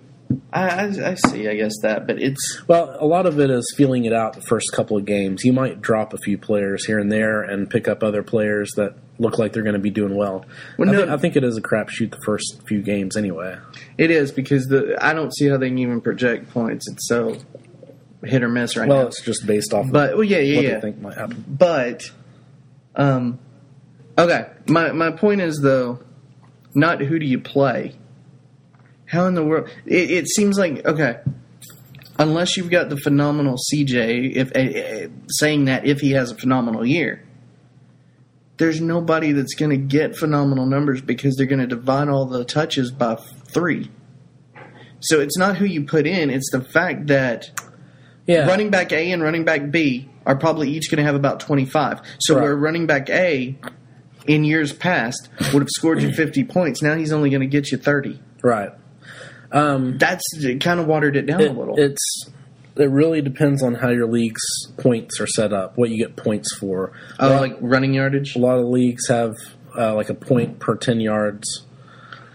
I, 0.53 0.69
I, 0.69 0.83
I 1.11 1.15
see. 1.15 1.47
I 1.47 1.55
guess 1.55 1.73
that, 1.81 2.05
but 2.05 2.21
it's 2.21 2.61
Well, 2.67 2.95
a 2.99 3.05
lot 3.07 3.25
of 3.25 3.39
it 3.39 3.49
is 3.49 3.73
feeling 3.75 4.05
it 4.05 4.13
out 4.13 4.33
the 4.33 4.41
first 4.41 4.71
couple 4.73 4.95
of 4.95 5.03
games. 5.05 5.43
You 5.43 5.51
might 5.53 5.81
drop 5.81 6.13
a 6.13 6.17
few 6.19 6.37
players 6.37 6.85
here 6.85 6.99
and 6.99 7.11
there 7.11 7.41
and 7.41 7.67
pick 7.67 7.87
up 7.87 8.03
other 8.03 8.21
players 8.21 8.69
that 8.75 8.93
look 9.17 9.39
like 9.39 9.53
they're 9.53 9.63
going 9.63 9.73
to 9.73 9.79
be 9.79 9.89
doing 9.89 10.15
well. 10.15 10.45
Well, 10.77 10.87
I, 10.87 10.91
no- 10.91 10.99
think, 10.99 11.09
I 11.09 11.17
think 11.17 11.35
it 11.35 11.43
is 11.43 11.57
a 11.57 11.61
crapshoot 11.63 12.11
the 12.11 12.21
first 12.23 12.61
few 12.67 12.83
games 12.83 13.17
anyway. 13.17 13.57
it 13.97 14.11
is 14.11 14.31
because 14.31 14.67
the 14.67 14.95
I 15.03 15.15
don't 15.15 15.35
see 15.35 15.47
how 15.47 15.57
they 15.57 15.69
can 15.69 15.79
even 15.79 15.99
project 15.99 16.51
points. 16.51 16.87
It's 16.87 17.07
so 17.07 17.35
hit 18.23 18.43
or 18.43 18.49
miss 18.49 18.77
right 18.77 18.87
Well, 18.87 18.97
now. 18.97 19.01
Well, 19.05 19.07
it's 19.07 19.23
just 19.23 19.47
based 19.47 19.73
off 19.73 19.87
But 19.91 20.11
of 20.11 20.17
well, 20.19 20.23
yeah, 20.25 20.37
yeah, 20.37 20.55
what 20.57 20.63
yeah. 20.65 20.73
they 20.75 20.81
think 20.81 21.01
might 21.01 21.17
happen. 21.17 21.43
But 21.47 22.11
um, 22.95 23.39
okay. 24.17 24.47
My 24.67 24.91
my 24.91 25.11
point 25.11 25.41
is 25.41 25.59
though, 25.61 25.99
not 26.73 27.01
who 27.01 27.19
do 27.19 27.25
you 27.25 27.39
play. 27.39 27.95
How 29.05 29.25
in 29.25 29.33
the 29.33 29.43
world? 29.43 29.69
It, 29.85 30.11
it 30.11 30.27
seems 30.27 30.57
like 30.57 30.85
okay. 30.85 31.19
Unless 32.17 32.57
you've 32.57 32.69
got 32.69 32.89
the 32.89 32.97
phenomenal 32.97 33.55
CJ, 33.55 34.35
if 34.35 34.55
uh, 34.55 35.09
saying 35.29 35.65
that 35.65 35.85
if 35.85 36.01
he 36.01 36.11
has 36.11 36.31
a 36.31 36.35
phenomenal 36.35 36.85
year, 36.85 37.23
there's 38.57 38.81
nobody 38.81 39.31
that's 39.31 39.55
going 39.55 39.71
to 39.71 39.77
get 39.77 40.17
phenomenal 40.17 40.65
numbers 40.65 41.01
because 41.01 41.37
they're 41.37 41.45
going 41.45 41.61
to 41.61 41.67
divide 41.67 42.09
all 42.09 42.25
the 42.25 42.43
touches 42.43 42.91
by 42.91 43.15
three. 43.15 43.89
So 44.99 45.21
it's 45.21 45.37
not 45.37 45.55
who 45.55 45.65
you 45.65 45.85
put 45.85 46.05
in; 46.05 46.29
it's 46.29 46.51
the 46.51 46.61
fact 46.61 47.07
that 47.07 47.49
Yeah, 48.29 48.47
running 48.47 48.69
back 48.69 48.91
A 48.91 49.11
and 49.11 49.21
running 49.23 49.43
back 49.43 49.71
B 49.71 50.07
are 50.25 50.35
probably 50.35 50.69
each 50.69 50.89
going 50.91 50.97
to 50.97 51.03
have 51.03 51.15
about 51.15 51.39
25. 51.39 52.01
So 52.19 52.35
Right. 52.35 52.43
where 52.43 52.55
running 52.55 52.85
back 52.85 53.09
A 53.09 53.55
in 54.27 54.43
years 54.43 54.71
past 54.71 55.29
would 55.53 55.61
have 55.63 55.69
scored 55.69 56.01
you 56.01 56.11
50 56.11 56.43
points, 56.43 56.81
now 56.83 56.95
he's 56.95 57.11
only 57.11 57.29
going 57.31 57.41
to 57.41 57.47
get 57.47 57.71
you 57.71 57.77
30. 57.77 58.19
right. 58.43 58.71
Um, 59.51 59.97
That's 59.97 60.23
kind 60.59 60.79
of 60.79 60.85
watered 60.85 61.15
it 61.15 61.25
down 61.25 61.41
it, 61.41 61.49
a 61.49 61.53
little. 61.53 61.73
it's 61.79 62.29
it 62.75 62.89
really 62.91 63.21
depends 63.21 63.63
on 63.63 63.73
how 63.73 63.89
your 63.89 64.05
league's 64.07 64.43
points 64.77 65.19
are 65.19 65.25
set 65.25 65.51
up, 65.51 65.75
what 65.75 65.89
you 65.89 65.97
get 65.97 66.15
points 66.15 66.55
for. 66.59 66.91
oh, 67.19 67.29
like 67.41 67.57
running 67.59 67.95
yardage. 67.95 68.35
A 68.35 68.39
lot 68.39 68.59
of 68.59 68.67
leagues 68.67 69.07
have 69.07 69.33
uh, 69.75 69.95
like 69.95 70.09
a 70.09 70.13
point 70.13 70.59
per 70.59 70.75
ten 70.75 70.99
yards 71.01 71.65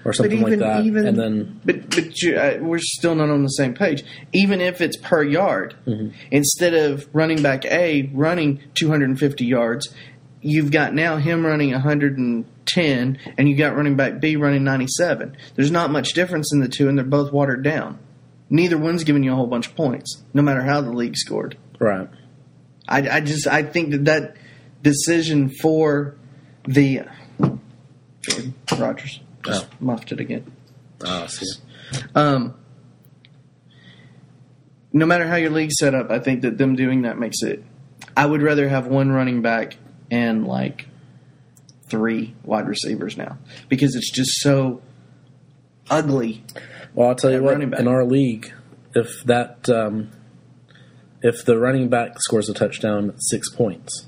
or 0.04 0.12
something 0.12 0.40
like 0.42 0.58
that, 0.58 0.84
and 1.06 1.18
then 1.18 1.61
but 1.64 1.90
but 1.90 2.20
you, 2.23 2.37
uh, 2.37 2.58
we're 2.61 2.78
still 2.78 3.14
not 3.14 3.30
on 3.30 3.42
the 3.42 3.49
same 3.49 3.75
page. 3.75 4.04
Even 4.32 4.61
if 4.61 4.80
it's 4.80 4.96
per 4.96 5.23
yard, 5.23 5.75
Mm-hmm. 5.87 6.08
instead 6.30 6.75
of 6.75 7.08
running 7.12 7.42
back 7.42 7.64
A 7.66 8.11
running 8.12 8.61
250 8.75 9.44
yards, 9.44 9.94
you've 10.42 10.70
got 10.70 10.94
now 10.94 11.16
him 11.16 11.44
running 11.46 11.73
110, 11.73 13.18
and 13.38 13.49
you 13.49 13.56
got 13.56 13.76
running 13.76 13.96
back 13.96 14.20
B 14.20 14.37
running 14.37 14.64
97. 14.64 15.37
There's 15.54 15.70
not 15.70 15.90
much 15.90 16.12
difference 16.12 16.52
in 16.52 16.61
the 16.61 16.68
two, 16.68 16.88
and 16.88 16.99
they're 16.99 17.04
both 17.04 17.32
watered 17.32 17.62
down. 17.62 17.99
Neither 18.50 18.76
one's 18.76 19.04
giving 19.04 19.23
you 19.25 19.32
a 19.32 19.37
whole 19.37 19.46
bunch 19.46 19.68
of 19.68 19.75
points, 19.76 20.23
no 20.34 20.42
matter 20.42 20.62
how 20.62 20.80
the 20.82 20.92
league 20.92 21.16
scored. 21.16 21.56
right. 21.78 22.08
I, 22.87 23.08
I 23.08 23.20
just 23.20 23.46
I 23.46 23.62
think 23.62 23.92
that 23.92 24.04
that 24.04 24.37
decision 24.82 25.49
for 25.49 26.14
the 26.68 27.00
Jordan 28.20 28.54
Rodgers 28.78 29.20
just 29.44 29.66
Oh. 29.66 29.76
muffed 29.80 30.12
it 30.12 30.20
again. 30.20 30.44
Ah, 31.04 31.26
see. 31.26 31.46
Um, 32.14 32.54
no 34.92 35.06
matter 35.06 35.26
how 35.26 35.36
your 35.36 35.50
league's 35.50 35.74
set 35.78 35.94
up, 35.94 36.10
I 36.10 36.18
think 36.18 36.42
that 36.42 36.58
them 36.58 36.76
doing 36.76 37.02
that 37.02 37.18
makes 37.18 37.42
it. 37.42 37.62
I 38.16 38.26
would 38.26 38.42
rather 38.42 38.68
have 38.68 38.86
one 38.86 39.10
running 39.10 39.42
back 39.42 39.76
and 40.10 40.46
like 40.46 40.86
three 41.88 42.34
wide 42.44 42.68
receivers 42.68 43.16
now 43.16 43.38
because 43.68 43.94
it's 43.96 44.10
just 44.10 44.30
so 44.40 44.80
ugly. 45.90 46.44
Well, 46.94 47.08
I'll 47.08 47.14
tell 47.14 47.32
you 47.32 47.42
what. 47.42 47.58
back. 47.70 47.80
In 47.80 47.88
our 47.88 48.04
league, 48.04 48.52
if 48.94 49.24
that 49.24 49.68
um, 49.68 50.10
if 51.22 51.44
the 51.44 51.58
running 51.58 51.88
back 51.88 52.20
scores 52.20 52.48
a 52.48 52.54
touchdown, 52.54 53.10
it's 53.10 53.28
six 53.28 53.50
points. 53.50 54.06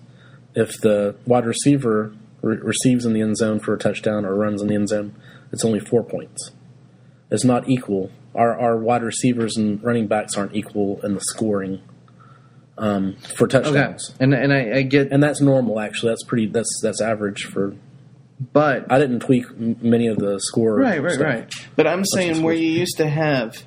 If 0.55 0.81
the 0.81 1.17
wide 1.27 1.45
receiver 1.47 2.15
re- 2.43 2.59
receives 2.59 3.05
in 3.05 3.13
the 3.13 3.21
end 3.23 3.37
zone 3.37 3.59
for 3.59 3.75
a 3.75 3.79
touchdown 3.79 4.25
or 4.25 4.35
runs 4.37 4.63
in 4.63 4.69
the 4.69 4.75
end 4.75 4.89
zone, 4.89 5.17
it's 5.53 5.65
only 5.65 5.81
four 5.81 6.03
points. 6.03 6.51
It's 7.31 7.45
not 7.45 7.69
equal. 7.69 8.11
Our 8.35 8.59
our 8.59 8.77
wide 8.77 9.03
receivers 9.03 9.57
and 9.57 9.83
running 9.83 10.07
backs 10.07 10.37
aren't 10.37 10.55
equal 10.55 11.01
in 11.05 11.15
the 11.15 11.21
scoring 11.21 11.81
um, 12.79 13.17
for 13.37 13.45
Okay, 13.47 13.63
touchdowns, 13.63 14.15
and 14.21 14.35
and 14.35 14.53
I, 14.53 14.79
I 14.79 14.83
get, 14.83 15.11
and 15.11 15.23
that's 15.23 15.41
normal. 15.41 15.81
Actually, 15.81 16.11
that's 16.13 16.25
pretty. 16.25 16.47
That's 16.47 16.69
that's 16.83 17.01
average 17.01 17.45
for. 17.45 17.75
but 18.53 18.91
I 18.93 18.99
didn't 18.99 19.21
tweak 19.21 19.47
m- 19.47 19.77
many 19.81 20.07
of 20.09 20.19
the 20.19 20.39
score. 20.41 20.77
Right, 20.77 21.03
right, 21.03 21.13
stuff. 21.13 21.25
right. 21.27 21.55
But 21.75 21.87
I'm 21.87 22.05
saying 22.05 22.43
where 22.43 22.55
you 22.55 22.69
used 22.69 22.99
to 22.99 23.09
have. 23.09 23.65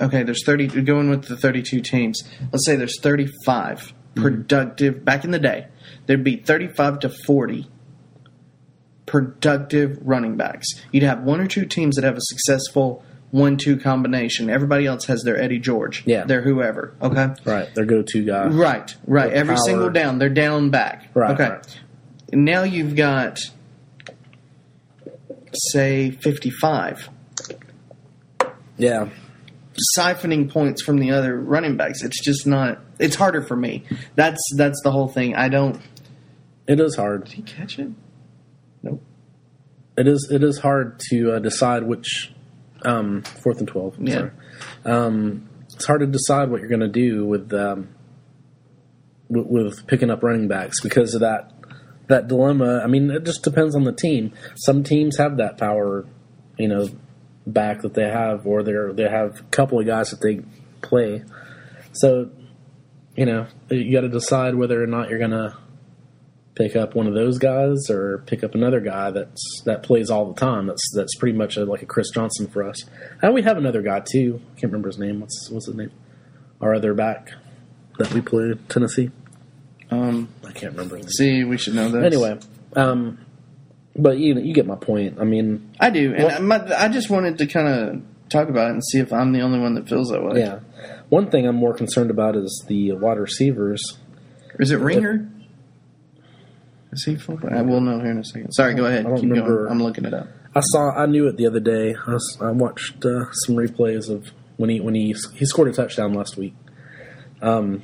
Okay, 0.00 0.22
there's 0.22 0.44
30. 0.46 0.82
Going 0.82 1.10
with 1.10 1.24
the 1.26 1.36
32 1.36 1.80
teams. 1.82 2.22
Let's 2.52 2.64
say 2.64 2.76
there's 2.76 2.98
35 3.00 3.92
productive. 4.14 5.04
Back 5.04 5.24
in 5.24 5.30
the 5.30 5.38
day, 5.38 5.66
there'd 6.06 6.24
be 6.24 6.36
35 6.36 7.00
to 7.00 7.08
40 7.26 7.68
productive 9.06 9.98
running 10.02 10.36
backs. 10.36 10.66
You'd 10.92 11.02
have 11.02 11.22
one 11.22 11.40
or 11.40 11.46
two 11.46 11.64
teams 11.66 11.96
that 11.96 12.04
have 12.04 12.16
a 12.16 12.20
successful 12.20 13.04
one-two 13.32 13.76
combination. 13.78 14.50
Everybody 14.50 14.86
else 14.86 15.04
has 15.06 15.22
their 15.22 15.40
Eddie 15.40 15.58
George. 15.60 16.02
Yeah. 16.06 16.24
their 16.24 16.42
whoever. 16.42 16.94
Okay. 17.00 17.28
Right, 17.44 17.72
their 17.74 17.84
go-to 17.84 18.24
guy. 18.24 18.48
Right, 18.48 18.94
right. 19.06 19.32
Every 19.32 19.54
power. 19.54 19.64
single 19.64 19.90
down, 19.90 20.18
they're 20.18 20.28
down 20.28 20.70
back. 20.70 21.10
Right, 21.14 21.32
Okay. 21.32 21.48
right. 21.50 21.80
Now 22.32 22.62
you've 22.64 22.96
got, 22.96 23.38
say, 25.52 26.10
55. 26.10 27.08
Yeah, 28.78 29.08
siphoning 29.96 30.50
points 30.50 30.82
from 30.82 30.98
the 30.98 31.10
other 31.10 31.38
running 31.38 31.76
backs. 31.76 32.02
It's 32.02 32.22
just 32.24 32.46
not. 32.46 32.80
It's 32.98 33.14
harder 33.16 33.42
for 33.42 33.56
me. 33.56 33.84
That's 34.14 34.40
that's 34.56 34.80
the 34.82 34.90
whole 34.90 35.08
thing. 35.08 35.34
I 35.36 35.48
don't. 35.50 35.80
it 36.66 36.80
is 36.80 36.96
hard. 36.96 37.24
Did 37.24 37.32
he 37.34 37.42
catch 37.42 37.78
it? 37.78 37.88
It 40.00 40.08
is 40.08 40.30
it 40.32 40.42
is 40.42 40.58
hard 40.58 40.98
to 41.10 41.32
uh, 41.32 41.38
decide 41.40 41.82
which 41.82 42.32
um, 42.86 43.22
fourth 43.22 43.58
and 43.58 43.68
twelve. 43.68 43.98
I'm 43.98 44.06
Yeah. 44.06 44.30
Um, 44.86 45.50
it's 45.74 45.84
hard 45.84 46.00
to 46.00 46.06
decide 46.06 46.50
what 46.50 46.60
you're 46.60 46.70
going 46.70 46.80
to 46.80 46.88
do 46.88 47.26
with, 47.26 47.52
um, 47.52 47.88
with 49.28 49.46
with 49.46 49.86
picking 49.86 50.10
up 50.10 50.22
running 50.22 50.48
backs 50.48 50.80
because 50.80 51.14
of 51.14 51.20
that 51.20 51.52
that 52.08 52.28
dilemma. 52.28 52.80
I 52.82 52.86
mean, 52.86 53.10
it 53.10 53.24
just 53.24 53.42
depends 53.42 53.76
on 53.76 53.84
the 53.84 53.92
team. 53.92 54.32
Some 54.56 54.82
teams 54.84 55.18
have 55.18 55.36
that 55.36 55.58
power, 55.58 56.06
you 56.58 56.68
know, 56.68 56.88
back 57.46 57.82
that 57.82 57.92
they 57.92 58.08
have, 58.08 58.46
or 58.46 58.62
they 58.62 58.72
they 58.94 59.08
have 59.08 59.40
a 59.40 59.44
couple 59.50 59.78
of 59.80 59.86
guys 59.86 60.10
that 60.10 60.20
they 60.22 60.40
play. 60.80 61.24
So, 61.92 62.30
you 63.16 63.26
know, 63.26 63.46
you 63.70 63.92
got 63.92 64.02
to 64.02 64.08
decide 64.08 64.54
whether 64.54 64.82
or 64.82 64.86
not 64.86 65.10
you're 65.10 65.18
going 65.18 65.30
to 65.32 65.56
pick 66.60 66.76
up 66.76 66.94
one 66.94 67.06
of 67.06 67.14
those 67.14 67.38
guys 67.38 67.88
or 67.88 68.22
pick 68.26 68.44
up 68.44 68.54
another 68.54 68.80
guy 68.80 69.10
that's 69.10 69.62
that 69.64 69.82
plays 69.82 70.10
all 70.10 70.30
the 70.30 70.38
time. 70.38 70.66
That's 70.66 70.82
that's 70.94 71.14
pretty 71.16 71.36
much 71.36 71.56
a, 71.56 71.64
like 71.64 71.80
a 71.82 71.86
Chris 71.86 72.10
Johnson 72.10 72.48
for 72.48 72.62
us. 72.62 72.84
And 73.22 73.32
we 73.32 73.40
have 73.42 73.56
another 73.56 73.80
guy 73.80 74.00
too. 74.00 74.40
I 74.48 74.60
can't 74.60 74.64
remember 74.72 74.88
his 74.88 74.98
name. 74.98 75.20
What's 75.20 75.48
what's 75.50 75.66
his 75.66 75.74
name? 75.74 75.90
Our 76.60 76.74
other 76.74 76.92
back 76.92 77.30
that 77.98 78.12
we 78.12 78.20
played 78.20 78.68
Tennessee. 78.68 79.10
Um. 79.90 80.28
I 80.46 80.52
can't 80.52 80.72
remember. 80.72 80.96
His 80.96 81.06
name. 81.06 81.10
See, 81.40 81.44
we 81.44 81.56
should 81.56 81.74
know 81.74 81.88
this. 81.88 82.04
Anyway, 82.04 82.38
um, 82.76 83.24
but 83.96 84.18
you 84.18 84.38
you 84.38 84.52
get 84.52 84.66
my 84.66 84.76
point. 84.76 85.18
I 85.18 85.24
mean, 85.24 85.74
I 85.80 85.88
do, 85.90 86.12
and 86.14 86.24
Well- 86.24 86.36
I, 86.36 86.40
my, 86.40 86.76
I 86.84 86.88
just 86.88 87.08
wanted 87.08 87.38
to 87.38 87.46
kind 87.46 87.68
of 87.68 88.02
talk 88.28 88.48
about 88.50 88.68
it 88.68 88.72
and 88.74 88.84
see 88.84 88.98
if 88.98 89.12
I'm 89.12 89.32
the 89.32 89.40
only 89.40 89.58
one 89.58 89.74
that 89.74 89.88
feels 89.88 90.10
that 90.10 90.22
way. 90.22 90.40
yeah. 90.40 90.60
One 91.08 91.30
thing 91.30 91.46
I'm 91.46 91.56
more 91.56 91.74
concerned 91.74 92.10
about 92.10 92.36
is 92.36 92.64
the 92.68 92.92
wide 92.92 93.18
receivers. 93.18 93.82
Is 94.60 94.70
it 94.70 94.76
Ringer? 94.78 95.28
Is 96.92 97.04
he 97.04 97.16
fullback? 97.16 97.52
I 97.52 97.62
will 97.62 97.80
know 97.80 98.00
here 98.00 98.10
in 98.10 98.18
a 98.18 98.24
second. 98.24 98.52
Sorry, 98.52 98.74
go 98.74 98.86
ahead. 98.86 99.06
I 99.06 99.10
don't 99.10 99.20
Keep 99.20 99.30
remember. 99.30 99.58
going. 99.64 99.70
I'm 99.72 99.82
looking 99.82 100.04
it 100.04 100.14
up. 100.14 100.28
I 100.54 100.60
saw. 100.60 100.90
I 100.90 101.06
knew 101.06 101.28
it 101.28 101.36
the 101.36 101.46
other 101.46 101.60
day. 101.60 101.94
I, 101.94 102.18
I 102.40 102.50
watched 102.50 103.04
uh, 103.04 103.30
some 103.32 103.54
replays 103.56 104.10
of 104.10 104.30
when 104.56 104.70
he 104.70 104.80
when 104.80 104.94
he 104.94 105.14
he 105.34 105.46
scored 105.46 105.68
a 105.68 105.72
touchdown 105.72 106.14
last 106.14 106.36
week. 106.36 106.54
Um, 107.40 107.82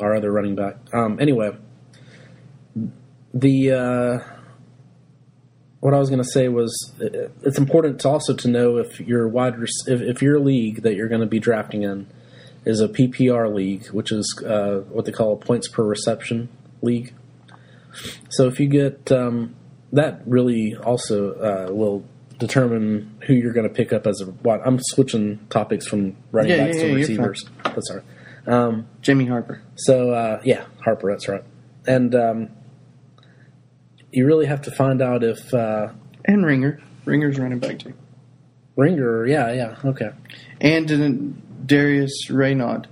our 0.00 0.14
other 0.14 0.32
running 0.32 0.56
back. 0.56 0.76
Um, 0.92 1.18
anyway, 1.20 1.56
the 3.32 3.72
uh, 3.72 4.18
what 5.80 5.94
I 5.94 5.98
was 5.98 6.10
going 6.10 6.22
to 6.22 6.28
say 6.28 6.48
was 6.48 6.92
uh, 7.00 7.28
it's 7.42 7.58
important 7.58 8.00
to 8.00 8.08
also 8.08 8.34
to 8.34 8.48
know 8.48 8.78
if 8.78 8.98
your 9.00 9.28
wide 9.28 9.54
if, 9.86 10.00
if 10.00 10.22
your 10.22 10.40
league 10.40 10.82
that 10.82 10.96
you're 10.96 11.08
going 11.08 11.20
to 11.20 11.26
be 11.26 11.38
drafting 11.38 11.82
in 11.82 12.08
is 12.64 12.80
a 12.80 12.88
PPR 12.88 13.54
league, 13.54 13.86
which 13.90 14.10
is 14.10 14.42
uh, 14.44 14.78
what 14.90 15.04
they 15.04 15.12
call 15.12 15.34
a 15.34 15.36
points 15.36 15.68
per 15.68 15.84
reception 15.84 16.48
league. 16.82 17.14
So 18.30 18.46
if 18.48 18.60
you 18.60 18.68
get 18.68 19.10
um, 19.12 19.54
that, 19.92 20.22
really 20.26 20.76
also 20.76 21.32
uh, 21.34 21.72
will 21.72 22.04
determine 22.38 23.18
who 23.26 23.32
you're 23.34 23.52
going 23.52 23.68
to 23.68 23.72
pick 23.74 23.92
up 23.92 24.06
as 24.06 24.20
a. 24.20 24.26
What 24.26 24.60
I'm 24.66 24.78
switching 24.80 25.38
topics 25.50 25.86
from 25.86 26.16
running 26.32 26.50
Yeah, 26.52 26.66
backs 26.66 26.76
yeah, 26.76 26.82
to 26.82 26.88
yeah, 26.88 26.94
receivers. 26.94 27.44
That's 27.64 27.90
all 27.90 27.96
right. 27.96 28.04
Um, 28.48 28.86
Jamie 29.02 29.26
Harper. 29.26 29.60
so 29.76 30.10
uh, 30.12 30.40
yeah, 30.44 30.66
Harper, 30.84 31.10
that's 31.10 31.26
right. 31.28 31.42
And 31.86 32.14
um, 32.14 32.48
you 34.12 34.26
really 34.26 34.46
have 34.46 34.62
to 34.62 34.70
find 34.70 35.02
out 35.02 35.22
if 35.24 35.52
uh, 35.52 35.88
And 36.24 36.44
Ringer. 36.44 36.80
Ringer's 37.04 37.38
running 37.38 37.58
back 37.58 37.78
too. 37.80 37.94
Ringer. 38.76 39.26
Yeah, 39.26 39.52
yeah, 39.52 39.76
okay. 39.84 40.10
And 40.60 40.86
didn't 40.86 41.66
Darius 41.66 42.28
Reynaud. 42.30 42.86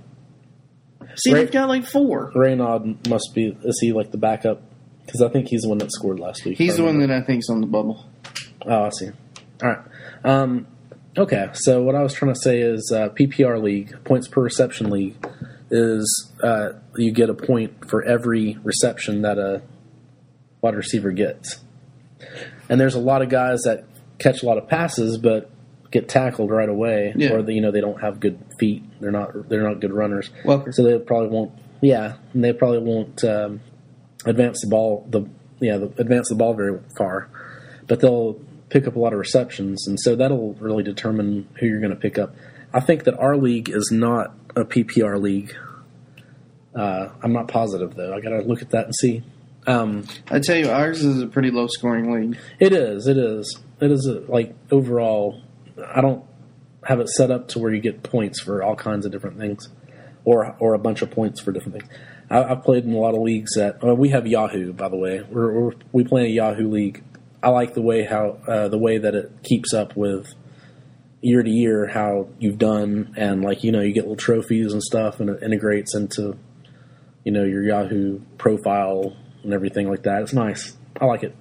See, 1.15 1.33
Ray- 1.33 1.41
they've 1.41 1.51
got 1.51 1.69
like 1.69 1.85
four. 1.85 2.31
Reynaud 2.35 3.07
must 3.09 3.31
be. 3.33 3.57
Is 3.63 3.79
he 3.79 3.93
like 3.93 4.11
the 4.11 4.17
backup? 4.17 4.61
Because 5.05 5.21
I 5.21 5.29
think 5.29 5.47
he's 5.47 5.61
the 5.61 5.69
one 5.69 5.77
that 5.79 5.91
scored 5.91 6.19
last 6.19 6.43
week. 6.45 6.57
He's 6.57 6.77
the 6.77 6.83
one 6.83 6.99
that 6.99 7.11
I 7.11 7.21
think's 7.21 7.49
on 7.49 7.61
the 7.61 7.67
bubble. 7.67 8.05
Oh, 8.65 8.83
I 8.85 8.89
see. 8.89 9.09
All 9.61 9.69
right. 9.69 9.79
Um, 10.23 10.67
okay. 11.17 11.49
So 11.53 11.83
what 11.83 11.95
I 11.95 12.01
was 12.01 12.13
trying 12.13 12.33
to 12.33 12.39
say 12.39 12.59
is 12.61 12.91
uh, 12.93 13.09
PPR 13.09 13.61
league 13.61 13.95
points 14.03 14.27
per 14.27 14.41
reception 14.41 14.89
league 14.89 15.15
is 15.69 16.31
uh, 16.43 16.73
you 16.97 17.11
get 17.11 17.29
a 17.29 17.33
point 17.33 17.87
for 17.89 18.03
every 18.03 18.57
reception 18.63 19.21
that 19.21 19.37
a 19.37 19.61
wide 20.61 20.75
receiver 20.75 21.11
gets, 21.11 21.59
and 22.69 22.79
there's 22.79 22.95
a 22.95 22.99
lot 22.99 23.21
of 23.21 23.29
guys 23.29 23.61
that 23.63 23.83
catch 24.19 24.41
a 24.41 24.45
lot 24.45 24.57
of 24.57 24.67
passes 24.67 25.17
but 25.17 25.49
get 25.91 26.07
tackled 26.09 26.49
right 26.49 26.69
away, 26.69 27.13
Yeah. 27.15 27.33
or 27.33 27.49
you 27.49 27.61
know 27.61 27.71
they 27.71 27.81
don't 27.81 27.99
have 28.01 28.19
good 28.19 28.39
feet. 28.59 28.83
They're 28.99 29.11
not 29.11 29.49
they're 29.49 29.63
not 29.63 29.79
good 29.79 29.93
runners. 29.93 30.29
Welker. 30.43 30.73
So 30.73 30.83
they 30.83 30.97
probably 30.99 31.29
won't. 31.29 31.51
Yeah, 31.81 32.15
and 32.33 32.43
they 32.43 32.53
probably 32.53 32.79
won't 32.79 33.23
um, 33.23 33.61
advance 34.25 34.61
the 34.61 34.67
ball. 34.67 35.05
The 35.09 35.27
yeah, 35.59 35.77
the, 35.77 35.85
advance 35.97 36.29
the 36.29 36.35
ball 36.35 36.53
very 36.53 36.79
far, 36.97 37.29
but 37.87 37.99
they'll 37.99 38.39
pick 38.69 38.87
up 38.87 38.95
a 38.95 38.99
lot 38.99 39.13
of 39.13 39.19
receptions, 39.19 39.87
and 39.87 39.99
so 39.99 40.15
that'll 40.15 40.53
really 40.55 40.83
determine 40.83 41.47
who 41.59 41.67
you're 41.67 41.79
going 41.79 41.91
to 41.91 41.99
pick 41.99 42.17
up. 42.17 42.35
I 42.73 42.81
think 42.81 43.05
that 43.05 43.17
our 43.17 43.37
league 43.37 43.69
is 43.69 43.89
not 43.91 44.33
a 44.55 44.65
PPR 44.65 45.21
league. 45.21 45.55
Uh, 46.75 47.09
I'm 47.23 47.31
not 47.31 47.47
positive 47.47 47.95
though. 47.95 48.13
I 48.13 48.19
got 48.19 48.29
to 48.29 48.41
look 48.41 48.61
at 48.61 48.71
that 48.71 48.85
and 48.85 48.95
see. 48.95 49.23
Um, 49.67 50.05
I 50.29 50.39
tell 50.39 50.57
you, 50.57 50.69
ours 50.69 51.03
is 51.03 51.21
a 51.21 51.27
pretty 51.27 51.51
low 51.51 51.67
scoring 51.67 52.11
league. 52.11 52.37
it 52.59 52.73
is. 52.73 53.07
It 53.07 53.17
is. 53.17 53.59
It 53.79 53.91
is 53.91 54.05
a, 54.05 54.19
like 54.31 54.53
overall. 54.71 55.41
I 55.93 56.01
don't 56.01 56.23
have 56.83 56.99
it 56.99 57.09
set 57.09 57.31
up 57.31 57.47
to 57.49 57.59
where 57.59 57.73
you 57.73 57.81
get 57.81 58.03
points 58.03 58.41
for 58.41 58.61
all 58.63 58.75
kinds 58.75 59.05
of 59.05 59.11
different 59.11 59.39
things, 59.39 59.69
or 60.25 60.55
or 60.59 60.73
a 60.73 60.79
bunch 60.79 61.01
of 61.01 61.11
points 61.11 61.39
for 61.39 61.51
different 61.51 61.79
things. 61.79 61.89
I, 62.29 62.43
I've 62.43 62.63
played 62.63 62.83
in 62.83 62.93
a 62.93 62.97
lot 62.97 63.13
of 63.13 63.21
leagues 63.21 63.53
that 63.55 63.81
well, 63.81 63.95
we 63.95 64.09
have 64.09 64.27
Yahoo. 64.27 64.73
By 64.73 64.89
the 64.89 64.97
way, 64.97 65.21
we're, 65.29 65.51
we're 65.53 65.71
we 65.91 66.03
play 66.03 66.25
a 66.25 66.29
Yahoo 66.29 66.67
league. 66.67 67.03
I 67.41 67.49
like 67.49 67.75
the 67.75 67.81
way 67.81 68.03
how 68.03 68.39
uh, 68.47 68.67
the 68.67 68.77
way 68.77 68.97
that 68.97 69.15
it 69.15 69.31
keeps 69.43 69.73
up 69.73 69.95
with 69.95 70.33
year 71.21 71.41
to 71.41 71.49
year 71.49 71.87
how 71.87 72.27
you've 72.39 72.57
done, 72.57 73.13
and 73.15 73.43
like 73.43 73.63
you 73.63 73.71
know 73.71 73.81
you 73.81 73.93
get 73.93 74.03
little 74.03 74.17
trophies 74.17 74.73
and 74.73 74.81
stuff, 74.81 75.19
and 75.19 75.29
it 75.29 75.43
integrates 75.43 75.95
into 75.95 76.37
you 77.23 77.31
know 77.31 77.43
your 77.43 77.63
Yahoo 77.63 78.19
profile 78.37 79.15
and 79.43 79.53
everything 79.53 79.89
like 79.89 80.03
that. 80.03 80.23
It's 80.23 80.33
nice. 80.33 80.75
I 80.99 81.05
like 81.05 81.23
it. 81.23 81.35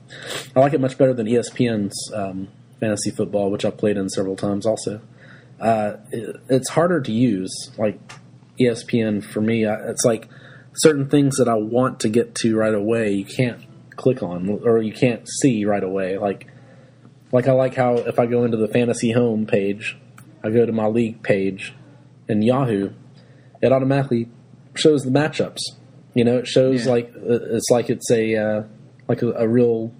I 0.55 0.61
like 0.61 0.75
it 0.75 0.81
much 0.81 0.99
better 0.99 1.15
than 1.15 1.27
ESPN's 1.27 2.13
um, 2.13 2.49
fantasy 2.81 3.11
football, 3.11 3.51
which 3.51 3.65
I've 3.65 3.77
played 3.77 3.97
in 3.97 4.09
several 4.09 4.37
times. 4.37 4.67
Also, 4.67 5.01
uh, 5.61 5.95
it, 6.11 6.37
it's 6.49 6.71
harder 6.71 7.01
to 7.01 7.13
use. 7.13 7.71
Like 7.79 7.99
ESPN 8.59 9.25
for 9.25 9.41
me, 9.41 9.67
I, 9.67 9.75
it's 9.91 10.05
like 10.05 10.29
certain 10.75 11.09
things 11.09 11.37
that 11.37 11.49
I 11.49 11.55
want 11.55 12.01
to 12.01 12.09
get 12.09 12.35
to 12.37 12.57
right 12.57 12.75
away. 12.75 13.13
You 13.13 13.25
can't 13.25 13.61
click 13.97 14.23
on 14.23 14.49
or 14.65 14.83
you 14.83 14.93
can't 14.93 15.29
see 15.41 15.65
right 15.65 15.83
away. 15.85 16.19
Like 16.19 16.49
like 17.33 17.49
I 17.49 17.53
like 17.53 17.75
how 17.75 17.95
if 17.95 18.19
I 18.19 18.27
go 18.27 18.45
into 18.45 18.57
the 18.57 18.69
fantasy 18.69 19.13
home 19.13 19.47
page, 19.47 19.97
I 20.43 20.51
go 20.51 20.65
to 20.67 20.73
my 20.73 20.87
league 20.87 21.23
page 21.23 21.75
in 22.29 22.43
Yahoo, 22.43 22.91
it 23.61 23.73
automatically 23.73 24.29
shows 24.75 25.03
the 25.03 25.11
matchups. 25.11 25.61
You 26.15 26.25
know, 26.25 26.39
it 26.39 26.47
shows 26.47 26.87
Yeah. 26.87 26.93
like 26.93 27.13
uh, 27.17 27.55
it's 27.57 27.71
like 27.71 27.91
it's 27.91 28.11
a 28.11 28.37
uh, 28.37 28.63
like 29.09 29.23
a, 29.23 29.33
a 29.33 29.49
real 29.49 29.93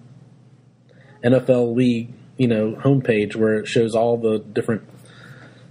NFL 1.25 1.75
league, 1.75 2.13
you 2.37 2.49
know, 2.49 2.73
homepage 2.73 3.35
where 3.37 3.55
it 3.55 3.67
shows 3.67 3.95
all 3.95 4.17
the 4.17 4.39
different 4.39 4.83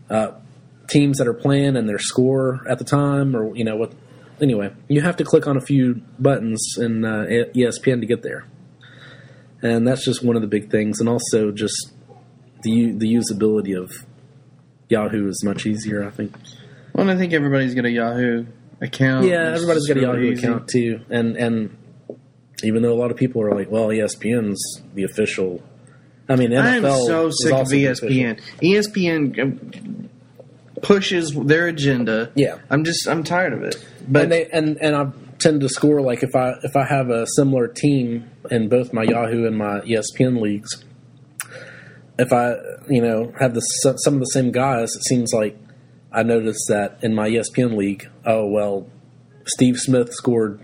uh, 0.10 0.32
teams 0.94 1.18
that 1.18 1.28
are 1.28 1.34
playing 1.34 1.76
and 1.76 1.90
their 1.90 2.00
score 2.00 2.62
at 2.70 2.78
the 2.78 2.86
time, 2.86 3.36
or 3.36 3.56
you 3.56 3.64
know 3.66 3.76
what. 3.76 3.92
Anyway, 4.42 4.74
you 4.88 5.02
have 5.02 5.16
to 5.18 5.24
click 5.24 5.48
on 5.48 5.58
a 5.58 5.62
few 5.62 6.02
buttons 6.20 6.76
in 6.78 7.06
uh, 7.06 7.26
ESPN 7.56 8.00
to 8.02 8.06
get 8.06 8.24
there, 8.24 8.46
and 9.62 9.88
that's 9.88 10.04
just 10.04 10.24
one 10.24 10.36
of 10.36 10.42
the 10.42 10.48
big 10.48 10.70
things. 10.72 11.00
And 11.00 11.08
also 11.08 11.52
just 11.52 11.92
the 12.64 12.92
the 12.92 13.14
usability 13.14 13.78
of 13.78 13.92
Yahoo 14.90 15.28
is 15.28 15.44
much 15.44 15.66
easier. 15.66 16.04
I 16.06 16.10
think. 16.10 16.34
Well, 16.94 17.08
and 17.08 17.12
I 17.12 17.20
think 17.20 17.34
everybody's 17.34 17.74
got 17.76 17.86
a 17.86 17.92
Yahoo 17.92 18.46
account. 18.82 19.26
Yeah, 19.26 19.52
It's 19.52 19.62
everybody's 19.62 19.88
got 19.88 19.98
a 19.98 20.02
Yahoo 20.02 20.22
easy. 20.32 20.46
account 20.46 20.68
too, 20.68 21.00
and 21.10 21.38
and 21.38 21.78
even 22.64 22.82
though 22.82 22.94
a 22.94 23.00
lot 23.00 23.12
of 23.12 23.18
people 23.18 23.42
are 23.42 23.54
like, 23.54 23.70
well, 23.70 23.88
ESPN's 23.90 24.82
the 24.94 25.04
official. 25.04 25.62
I 26.30 26.36
mean, 26.38 26.52
NFL 26.52 26.64
I 26.64 26.76
am 26.78 26.82
so 27.06 27.30
sick 27.30 27.52
of 27.52 27.60
also 27.60 27.72
the 27.72 27.86
official. 27.86 28.10
ESPN. 28.10 28.42
ESPN 28.62 29.40
um, 29.42 30.10
pushes 30.84 31.34
their 31.34 31.68
agenda. 31.68 32.32
Yeah. 32.36 32.60
I'm 32.70 32.84
just 32.84 33.08
I'm 33.08 33.24
tired 33.24 33.54
of 33.54 33.64
it. 33.64 33.84
But 34.08 34.24
and 34.24 34.32
they 34.32 34.46
and 34.48 34.78
and 34.80 34.96
I 34.96 35.12
tend 35.40 35.62
to 35.62 35.70
score 35.70 36.02
like 36.02 36.22
if 36.22 36.36
I 36.36 36.54
if 36.62 36.76
I 36.76 36.86
have 36.86 37.10
a 37.10 37.26
similar 37.36 37.68
team 37.68 38.30
in 38.52 38.70
both 38.70 38.94
my 38.94 39.04
Yahoo 39.04 39.48
and 39.48 39.58
my 39.58 39.80
ESPN 39.80 40.40
leagues, 40.40 40.84
if 42.20 42.32
I 42.32 42.56
you 42.88 43.02
know 43.02 43.34
have 43.40 43.56
the 43.56 43.62
some 43.62 44.14
of 44.14 44.20
the 44.20 44.26
same 44.26 44.52
guys, 44.52 44.94
it 44.96 45.04
seems 45.06 45.34
like 45.34 45.58
I 46.12 46.22
noticed 46.22 46.66
that 46.68 47.00
in 47.02 47.16
my 47.16 47.30
ESPN 47.30 47.76
league. 47.76 48.10
Oh 48.26 48.46
well, 48.46 48.88
Steve 49.46 49.78
Smith 49.78 50.14
scored. 50.14 50.60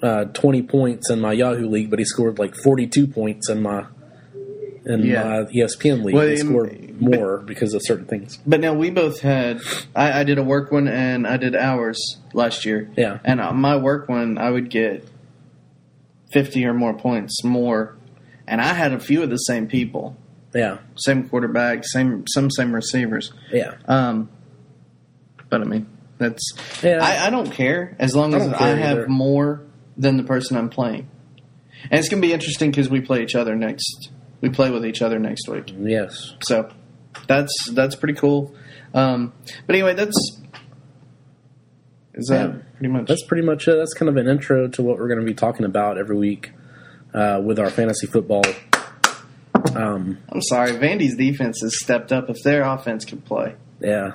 Uh, 0.00 0.26
20 0.26 0.62
points 0.62 1.10
in 1.10 1.20
my 1.20 1.32
Yahoo 1.32 1.68
league, 1.68 1.90
but 1.90 1.98
he 1.98 2.04
scored 2.04 2.38
like 2.38 2.54
42 2.54 3.08
points 3.08 3.50
in 3.50 3.60
my 3.60 3.84
in 4.88 5.04
Yeah. 5.04 5.22
my 5.24 5.40
E 5.50 5.60
ESPN 5.62 6.02
league. 6.04 6.14
Well, 6.14 6.26
they 6.26 6.36
score 6.36 6.70
more 6.98 7.38
because 7.38 7.74
of 7.74 7.82
certain 7.84 8.06
things. 8.06 8.38
But 8.46 8.60
now 8.60 8.72
we 8.74 8.90
both 8.90 9.20
had. 9.20 9.60
I, 9.94 10.20
I 10.20 10.24
did 10.24 10.38
a 10.38 10.42
work 10.42 10.72
one 10.72 10.88
and 10.88 11.26
I 11.26 11.36
did 11.36 11.54
hours 11.54 11.98
last 12.32 12.64
year. 12.64 12.90
Yeah. 12.96 13.18
And 13.24 13.40
on 13.40 13.56
my 13.56 13.76
work 13.76 14.08
one, 14.08 14.38
I 14.38 14.50
would 14.50 14.70
get 14.70 15.06
fifty 16.32 16.64
or 16.66 16.74
more 16.74 16.94
points 16.94 17.42
more, 17.44 17.96
and 18.46 18.60
I 18.60 18.74
had 18.74 18.92
a 18.92 19.00
few 19.00 19.22
of 19.22 19.30
the 19.30 19.36
same 19.38 19.66
people, 19.66 20.16
Yeah, 20.54 20.78
same 20.96 21.28
quarterback, 21.28 21.84
same 21.84 22.24
some 22.28 22.50
same 22.50 22.74
receivers. 22.74 23.32
yeah, 23.52 23.74
Um, 23.86 24.28
but 25.48 25.62
I 25.62 25.64
mean, 25.64 25.86
that's. 26.18 26.52
Yeah. 26.82 26.98
I, 27.02 27.26
I 27.28 27.30
don't 27.30 27.50
care 27.50 27.96
as 27.98 28.14
long 28.14 28.34
I 28.34 28.38
as 28.38 28.52
I 28.52 28.68
have 28.74 28.98
either. 28.98 29.08
more 29.08 29.62
than 29.96 30.16
the 30.18 30.22
person 30.22 30.56
I'm 30.58 30.68
playing, 30.68 31.08
and 31.90 31.98
it's 31.98 32.08
gonna 32.10 32.20
be 32.22 32.32
interesting 32.34 32.70
because 32.70 32.90
we 32.90 33.00
play 33.00 33.22
each 33.22 33.34
other 33.34 33.54
next. 33.56 34.10
We 34.40 34.48
play 34.50 34.70
with 34.70 34.84
each 34.86 35.02
other 35.02 35.18
next 35.18 35.48
week. 35.48 35.72
yes. 35.78 36.34
So 36.42 36.70
that's 37.26 37.52
that's 37.72 37.96
pretty 37.96 38.14
cool. 38.14 38.54
Um, 38.94 39.32
but 39.66 39.74
anyway, 39.74 39.94
that's 39.94 40.16
is 42.14 42.26
that 42.28 42.50
Yeah. 42.50 42.56
pretty 42.78 42.92
much 42.92 43.06
That's 43.08 43.24
pretty 43.24 43.42
much 43.44 43.68
it. 43.68 43.76
That's 43.76 43.94
kind 43.94 44.08
of 44.08 44.16
an 44.16 44.28
intro 44.28 44.68
to 44.68 44.82
what 44.82 44.98
we're 44.98 45.08
going 45.08 45.20
to 45.20 45.26
be 45.26 45.34
talking 45.34 45.64
about 45.66 45.98
every 45.98 46.16
week 46.16 46.52
uh, 47.14 47.40
with 47.44 47.58
our 47.58 47.70
fantasy 47.70 48.06
football. 48.06 48.44
Um, 49.74 50.18
I'm 50.28 50.42
sorry, 50.42 50.72
Vandy's 50.72 51.16
defense 51.16 51.60
has 51.62 51.78
stepped 51.80 52.12
up. 52.12 52.30
If 52.30 52.42
their 52.44 52.62
offense 52.62 53.04
can 53.04 53.20
play, 53.20 53.54
yeah. 53.80 54.12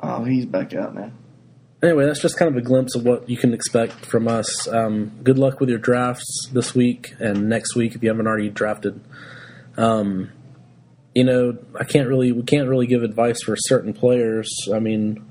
oh, 0.00 0.24
he's 0.24 0.46
back 0.46 0.74
out 0.74 0.94
now. 0.94 1.12
Anyway, 1.82 2.06
that's 2.06 2.20
just 2.20 2.38
kind 2.38 2.50
of 2.50 2.56
a 2.56 2.64
glimpse 2.64 2.94
of 2.94 3.04
what 3.04 3.28
you 3.28 3.36
can 3.36 3.52
expect 3.52 3.92
from 3.92 4.26
us. 4.26 4.66
Um, 4.66 5.12
good 5.22 5.38
luck 5.38 5.60
with 5.60 5.68
your 5.68 5.78
drafts 5.78 6.48
this 6.52 6.74
week 6.74 7.14
and 7.18 7.48
next 7.48 7.76
week 7.76 7.94
if 7.94 8.02
you 8.02 8.08
haven't 8.08 8.26
already 8.26 8.48
drafted. 8.48 9.00
Um, 9.76 10.32
you 11.14 11.24
know, 11.24 11.58
I 11.78 11.84
can't 11.84 12.08
really 12.08 12.32
we 12.32 12.42
can't 12.42 12.68
really 12.68 12.86
give 12.86 13.02
advice 13.02 13.42
for 13.42 13.56
certain 13.56 13.92
players. 13.92 14.50
I 14.72 14.78
mean, 14.78 15.24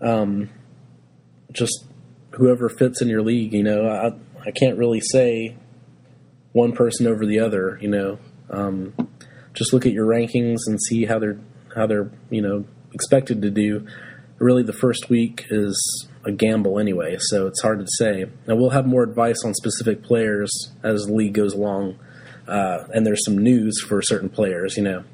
um, 0.00 0.50
just 1.52 1.84
whoever 2.32 2.68
fits 2.68 3.00
in 3.00 3.08
your 3.08 3.22
league. 3.22 3.52
You 3.52 3.62
know, 3.62 3.88
I 3.88 4.12
I 4.46 4.50
can't 4.50 4.78
really 4.78 5.00
say 5.00 5.56
one 6.52 6.72
person 6.72 7.06
over 7.06 7.26
the 7.26 7.40
other. 7.40 7.78
You 7.80 7.88
know, 7.88 8.18
um, 8.50 8.94
just 9.52 9.72
look 9.72 9.86
at 9.86 9.92
your 9.92 10.06
rankings 10.06 10.60
and 10.66 10.80
see 10.80 11.04
how 11.04 11.18
they're 11.18 11.38
how 11.74 11.86
they're 11.86 12.10
you 12.30 12.42
know 12.42 12.64
expected 12.92 13.42
to 13.42 13.50
do. 13.50 13.86
Really, 14.40 14.62
the 14.62 14.72
first 14.72 15.10
week 15.10 15.44
is 15.50 16.08
a 16.24 16.32
gamble 16.32 16.78
anyway, 16.78 17.18
so 17.20 17.46
it's 17.46 17.60
hard 17.60 17.78
to 17.78 17.86
say. 17.98 18.24
Now 18.46 18.56
we'll 18.56 18.70
have 18.70 18.86
more 18.86 19.02
advice 19.02 19.44
on 19.44 19.52
specific 19.52 20.02
players 20.02 20.50
as 20.82 21.04
the 21.04 21.12
league 21.12 21.34
goes 21.34 21.52
along, 21.52 21.98
uh, 22.48 22.84
and 22.94 23.06
there's 23.06 23.22
some 23.22 23.36
news 23.36 23.80
for 23.80 24.00
certain 24.00 24.30
players. 24.30 24.78
You 24.78 24.82
know, 24.82 25.04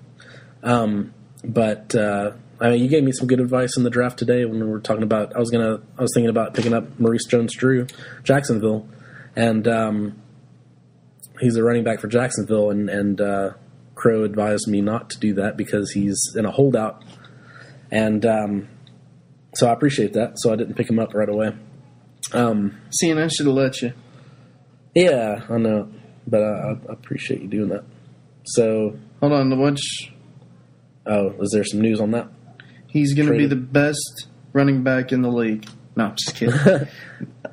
um, 0.62 1.12
but 1.44 1.92
uh, 1.96 2.32
I 2.60 2.70
mean, 2.70 2.82
you 2.82 2.88
gave 2.88 3.02
me 3.02 3.10
some 3.10 3.26
good 3.26 3.40
advice 3.40 3.76
in 3.76 3.82
the 3.82 3.90
draft 3.90 4.16
today 4.16 4.44
when 4.44 4.60
we 4.60 4.70
were 4.70 4.80
talking 4.80 5.02
about. 5.02 5.34
I 5.34 5.40
was 5.40 5.50
gonna, 5.50 5.80
I 5.98 6.02
was 6.02 6.12
thinking 6.14 6.30
about 6.30 6.54
picking 6.54 6.72
up 6.72 6.98
Maurice 6.98 7.26
Jones-Drew, 7.26 7.88
Jacksonville, 8.22 8.88
and 9.34 9.66
um, 9.68 10.22
he's 11.40 11.56
a 11.56 11.64
running 11.64 11.84
back 11.84 12.00
for 12.00 12.06
Jacksonville, 12.06 12.70
and 12.70 12.88
and 12.88 13.20
uh, 13.20 13.50
Crow 13.96 14.22
advised 14.22 14.68
me 14.68 14.80
not 14.80 15.10
to 15.10 15.18
do 15.18 15.34
that 15.34 15.56
because 15.56 15.90
he's 15.90 16.34
in 16.36 16.46
a 16.46 16.50
holdout, 16.50 17.02
and 17.90 18.24
um, 18.24 18.68
so 19.56 19.68
I 19.68 19.72
appreciate 19.72 20.12
that. 20.14 20.34
So 20.36 20.52
I 20.52 20.56
didn't 20.56 20.74
pick 20.74 20.88
him 20.88 20.98
up 20.98 21.14
right 21.14 21.28
away. 21.28 21.52
Um, 22.32 22.80
and 23.02 23.20
I 23.20 23.28
should 23.28 23.46
have 23.46 23.54
let 23.54 23.82
you. 23.82 23.92
yeah, 24.94 25.44
I 25.48 25.58
know, 25.58 25.88
but 26.26 26.42
I, 26.42 26.76
I 26.88 26.92
appreciate 26.92 27.40
you 27.42 27.48
doing 27.48 27.68
that. 27.68 27.84
So, 28.44 28.98
Hold 29.20 29.32
on, 29.32 29.50
the 29.50 29.56
which 29.56 30.12
oh, 31.06 31.34
is 31.40 31.50
there 31.52 31.64
some 31.64 31.80
news 31.80 32.00
on 32.00 32.12
that? 32.12 32.28
he's 32.88 33.14
going 33.14 33.28
to 33.28 33.36
be 33.36 33.46
the 33.46 33.56
best 33.56 34.26
running 34.52 34.82
back 34.82 35.12
in 35.12 35.22
the 35.22 35.30
league. 35.30 35.66
No, 35.96 36.06
I'm 36.06 36.16
just 36.16 36.36
kidding. 36.36 36.88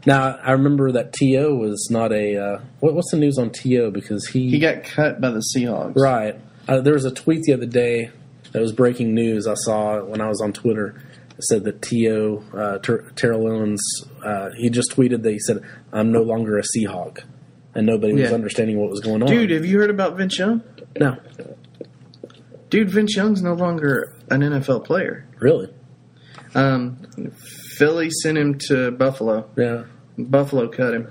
Now 0.05 0.37
I 0.43 0.51
remember 0.51 0.91
that 0.91 1.13
T.O. 1.13 1.55
was 1.55 1.87
not 1.89 2.11
a 2.11 2.35
uh, 2.35 2.61
what, 2.81 2.93
what's 2.93 3.11
the 3.11 3.17
news 3.17 3.37
on 3.37 3.51
T.O. 3.51 3.89
because 3.91 4.27
he, 4.27 4.49
he 4.49 4.59
got 4.59 4.83
cut 4.83 5.21
by 5.21 5.29
the 5.29 5.41
Seahawks. 5.55 5.95
right. 5.95 6.39
Uh, 6.67 6.81
there 6.81 6.93
was 6.93 7.05
a 7.05 7.11
tweet 7.11 7.43
the 7.43 7.53
other 7.53 7.65
day 7.65 8.11
that 8.51 8.61
was 8.61 8.73
breaking 8.73 9.13
news. 9.13 9.47
I 9.47 9.53
saw 9.53 10.03
when 10.03 10.19
I 10.21 10.27
was 10.27 10.41
on 10.41 10.51
Twitter. 10.51 11.01
Said 11.39 11.63
that 11.65 11.81
T.O. 11.81 12.43
uh, 12.55 12.77
Ter- 12.79 13.09
Terrell 13.15 13.47
Owens 13.51 13.81
uh, 14.23 14.49
he 14.57 14.69
just 14.69 14.91
tweeted 14.91 15.23
that 15.23 15.31
he 15.31 15.39
said 15.39 15.61
I'm 15.91 16.11
no 16.11 16.21
longer 16.21 16.57
a 16.57 16.61
Seahawk, 16.63 17.23
and 17.73 17.85
nobody 17.87 18.13
was 18.13 18.29
Yeah. 18.29 18.35
understanding 18.35 18.77
what 18.79 18.89
was 18.89 18.99
going 19.01 19.21
on. 19.23 19.27
Dude, 19.29 19.49
have 19.51 19.65
you 19.65 19.79
heard 19.79 19.89
about 19.89 20.15
Vince 20.17 20.37
Young? 20.37 20.61
no, 20.99 21.17
Dude, 22.69 22.89
Vince 22.89 23.15
Young's 23.15 23.41
no 23.43 23.53
longer 23.53 24.15
an 24.31 24.41
NFL 24.41 24.83
player. 24.85 25.25
really, 25.39 25.69
Um, 26.55 26.97
Philly 27.77 28.09
sent 28.21 28.37
him 28.37 28.57
to 28.67 28.91
Buffalo. 28.91 29.49
yeah, 29.57 29.83
Buffalo 30.17 30.67
cut 30.67 30.93
him. 30.93 31.07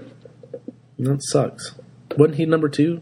that 0.98 1.18
sucks. 1.24 1.74
Wasn't 2.16 2.36
he 2.36 2.46
number 2.46 2.68
two 2.68 3.00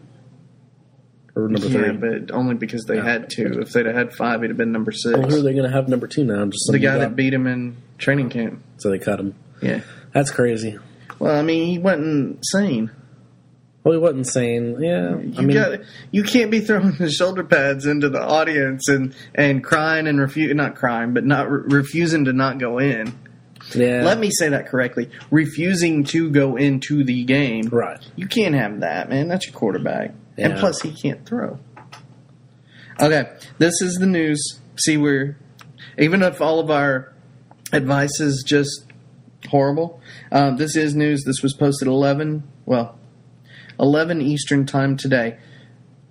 or 1.45 1.49
number 1.49 1.67
Yeah, 1.69 1.93
three? 1.93 2.21
but 2.21 2.31
only 2.35 2.55
because 2.55 2.85
they 2.85 2.97
Yeah. 2.97 3.05
had 3.05 3.31
to. 3.31 3.61
If 3.61 3.73
they'd 3.73 3.87
have 3.87 3.95
had 3.95 4.15
five, 4.15 4.43
he'd 4.43 4.49
have 4.49 4.57
been 4.57 4.73
number 4.73 4.93
six. 4.93 5.19
Well, 5.19 5.29
who 5.29 5.39
are 5.39 5.43
they 5.43 5.53
going 5.53 5.65
to 5.65 5.71
have 5.75 5.89
number 5.89 6.07
two 6.07 6.25
now? 6.25 6.45
Just 6.47 6.67
the 6.67 6.73
some 6.73 6.81
guy 6.81 6.93
guy- 6.95 6.99
that 6.99 7.17
beat 7.17 7.33
him 7.35 7.47
in 7.47 7.77
training 7.99 8.27
oh. 8.27 8.31
camp. 8.31 8.63
so 8.79 8.91
they 8.91 8.99
cut 8.99 9.21
him. 9.21 9.35
Yeah. 9.63 9.81
That's 10.13 10.31
crazy. 10.31 10.79
Well, 11.19 11.37
I 11.37 11.43
mean, 11.43 11.67
he 11.69 11.79
went 11.79 12.03
insane. 12.03 12.91
Well, 13.85 13.93
he 13.93 13.99
wasn't 13.99 14.27
saying, 14.27 14.77
yeah. 14.81 15.17
You 15.19 15.35
I 15.39 15.41
mean, 15.41 15.57
got 15.57 15.81
you 16.11 16.23
can't 16.23 16.51
be 16.51 16.61
throwing 16.61 16.93
the 16.99 17.11
shoulder 17.11 17.45
pads 17.45 17.87
into 17.87 18.11
the 18.11 18.21
audience 18.23 18.89
and 18.89 19.15
and 19.35 19.65
crying 19.65 20.07
and 20.07 20.21
refuse 20.21 20.55
not 20.55 20.75
crying, 20.77 21.15
but 21.15 21.25
not 21.25 21.51
re- 21.51 21.63
refusing 21.79 22.27
to 22.27 22.33
not 22.35 22.59
go 22.59 22.79
in. 22.79 23.15
Yeah. 23.75 24.03
Let 24.03 24.19
me 24.19 24.31
say 24.31 24.49
that 24.49 24.69
correctly. 24.69 25.11
Refusing 25.31 26.05
to 26.05 26.31
go 26.31 26.57
into 26.57 27.05
the 27.05 27.25
game. 27.25 27.69
Right. 27.69 28.01
You 28.17 28.27
can't 28.27 28.55
have 28.55 28.81
that, 28.81 29.09
man. 29.09 29.29
That's 29.29 29.47
your 29.47 29.55
quarterback. 29.55 30.13
And 30.37 30.57
plus, 30.59 30.81
he 30.81 30.93
can't 30.93 31.27
throw. 31.27 31.59
Okay, 32.99 33.31
this 33.59 33.81
is 33.81 33.95
the 33.97 34.07
news. 34.07 34.61
See, 34.77 34.97
we're 34.97 35.37
even 35.99 36.23
if 36.23 36.41
all 36.41 36.61
of 36.61 36.71
our 36.71 37.13
advice 37.73 38.21
is 38.21 38.45
just 38.47 38.87
horrible. 39.49 40.01
Um, 40.31 40.57
this 40.57 40.77
is 40.77 40.95
news. 40.95 41.25
This 41.25 41.43
was 41.43 41.55
posted 41.55 41.89
eleven. 41.89 42.43
Well, 42.67 42.99
eleven 43.79 44.21
Eastern 44.21 44.67
time 44.67 44.97
today. 44.97 45.39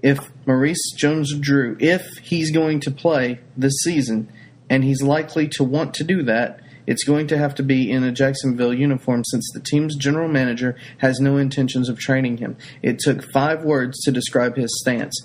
If 0.01 0.31
Maurice 0.45 0.93
Jones-Drew, 0.95 1.75
if 1.79 2.07
he's 2.21 2.51
going 2.51 2.79
to 2.81 2.91
play 2.91 3.41
this 3.57 3.73
season, 3.83 4.31
and 4.69 4.83
he's 4.83 5.01
likely 5.01 5.47
to 5.49 5.63
want 5.63 5.93
to 5.95 6.03
do 6.03 6.23
that, 6.23 6.61
it's 6.89 7.03
going 7.03 7.27
to 7.27 7.37
have 7.37 7.53
to 7.53 7.61
be 7.61 7.91
in 7.91 8.03
a 8.03 8.11
Jacksonville 8.11 8.73
uniform 8.73 9.23
since 9.23 9.47
the 9.53 9.59
team's 9.59 9.95
general 9.95 10.27
manager 10.27 10.75
has 10.97 11.19
no 11.19 11.37
intentions 11.37 11.87
of 11.87 11.99
training 11.99 12.37
him. 12.37 12.57
It 12.81 12.97
took 12.97 13.31
five 13.31 13.63
words 13.63 13.99
to 14.05 14.11
describe 14.11 14.55
his 14.55 14.75
stance. 14.81 15.15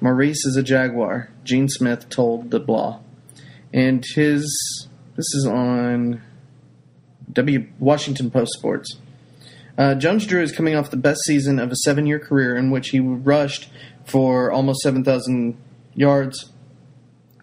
Maurice 0.00 0.44
is 0.44 0.56
a 0.56 0.64
Jaguar, 0.64 1.30
Gene 1.44 1.68
Smith 1.68 2.08
told 2.08 2.50
the 2.50 2.58
Blah. 2.58 2.98
And 3.72 4.04
his 4.16 4.88
this 5.14 5.32
is 5.32 5.46
on 5.46 6.20
W 7.32 7.68
Washington 7.78 8.28
Post 8.28 8.54
Sports. 8.54 8.96
Uh, 9.78 9.94
Jones 9.94 10.26
Drew 10.26 10.42
is 10.42 10.50
coming 10.50 10.74
off 10.74 10.90
the 10.90 10.96
best 10.96 11.20
season 11.24 11.60
of 11.60 11.70
a 11.70 11.76
seven 11.76 12.04
year 12.04 12.18
career 12.18 12.56
in 12.56 12.72
which 12.72 12.88
he 12.88 12.98
rushed 12.98 13.70
for 14.04 14.50
almost 14.50 14.80
7,000 14.80 15.56
yards, 15.94 16.50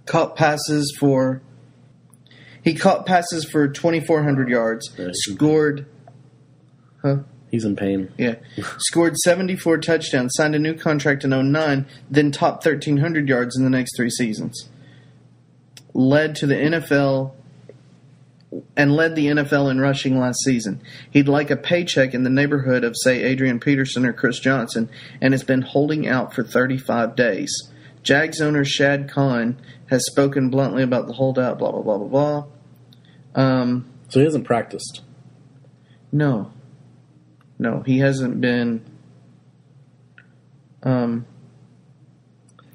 caught 0.05 0.35
passes 0.35 0.93
for. 0.99 1.41
He 2.63 2.73
caught 2.75 3.05
passes 3.05 3.45
for 3.45 3.67
2,400 3.67 4.49
yards, 4.49 4.89
Yeah, 4.97 5.09
scored. 5.13 5.85
Huh? 7.01 7.19
He's 7.49 7.65
in 7.65 7.75
pain. 7.75 8.11
Yeah. 8.17 8.35
Scored 8.77 9.17
74 9.17 9.79
touchdowns, 9.79 10.33
signed 10.35 10.55
a 10.55 10.59
new 10.59 10.75
contract 10.75 11.23
in 11.23 11.31
09, 11.31 11.85
then 12.09 12.31
topped 12.31 12.65
1,300 12.65 13.27
yards 13.27 13.57
in 13.57 13.63
the 13.63 13.69
next 13.69 13.95
three 13.95 14.09
seasons. 14.09 14.69
Led 15.93 16.35
to 16.35 16.45
the 16.45 16.55
NFL 16.55 17.31
and 18.75 18.95
led 18.95 19.15
the 19.15 19.27
NFL 19.27 19.69
in 19.71 19.79
rushing 19.79 20.19
last 20.19 20.39
season. 20.43 20.81
He'd 21.09 21.27
like 21.27 21.49
a 21.49 21.55
paycheck 21.57 22.13
in 22.13 22.23
the 22.23 22.29
neighborhood 22.29 22.83
of, 22.83 22.95
say, 22.97 23.23
Adrian 23.23 23.59
Peterson 23.59 24.05
or 24.05 24.13
Chris 24.13 24.39
Johnson, 24.39 24.89
and 25.21 25.33
has 25.33 25.43
been 25.43 25.61
holding 25.61 26.07
out 26.07 26.33
for 26.33 26.43
35 26.43 27.15
days. 27.15 27.51
Jags 28.01 28.41
owner 28.41 28.63
Shad 28.65 29.09
Khan 29.09 29.57
has 29.89 30.06
spoken 30.06 30.49
bluntly 30.49 30.84
about 30.84 31.08
the 31.08 31.13
holdout, 31.13 31.58
blah, 31.60 31.71
blah, 31.71 31.82
blah, 31.82 31.97
blah, 31.97 32.08
blah. 33.34 33.41
Um, 33.43 33.86
So 34.10 34.19
he 34.19 34.25
hasn't 34.25 34.45
practiced. 34.45 35.02
no. 36.12 36.52
No, 37.62 37.82
he 37.86 37.99
hasn't 37.99 38.39
been. 38.39 38.82
Um, 40.82 41.25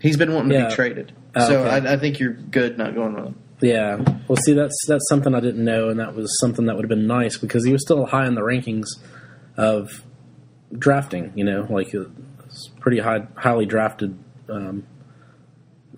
he's 0.00 0.18
been 0.18 0.34
wanting 0.34 0.58
to 0.58 0.68
be 0.68 0.74
traded. 0.74 1.12
Oh, 1.34 1.48
so 1.48 1.60
okay. 1.64 1.88
I, 1.88 1.94
I 1.94 1.96
think 1.96 2.20
you're 2.20 2.34
good 2.34 2.76
not 2.76 2.94
going 2.94 3.14
with 3.14 3.24
him. 3.24 3.38
Yeah. 3.62 3.96
Well, 4.28 4.36
see, 4.44 4.52
that's 4.52 4.76
that's 4.86 5.08
something 5.08 5.34
I 5.34 5.40
didn't 5.40 5.64
know, 5.64 5.88
and 5.88 5.98
that 6.00 6.14
was 6.14 6.38
something 6.38 6.66
that 6.66 6.76
would 6.76 6.84
have 6.84 6.90
been 6.90 7.06
nice 7.06 7.38
because 7.38 7.64
he 7.64 7.72
was 7.72 7.80
still 7.80 8.04
high 8.04 8.26
in 8.26 8.34
the 8.34 8.42
rankings 8.42 8.84
of 9.56 9.88
drafting. 10.78 11.32
You 11.34 11.44
know, 11.44 11.66
like 11.70 11.94
uh, 11.94 12.04
it's 12.44 12.68
pretty 12.80 12.98
high, 12.98 13.26
highly 13.36 13.64
drafted 13.64 14.18
um, 14.50 14.84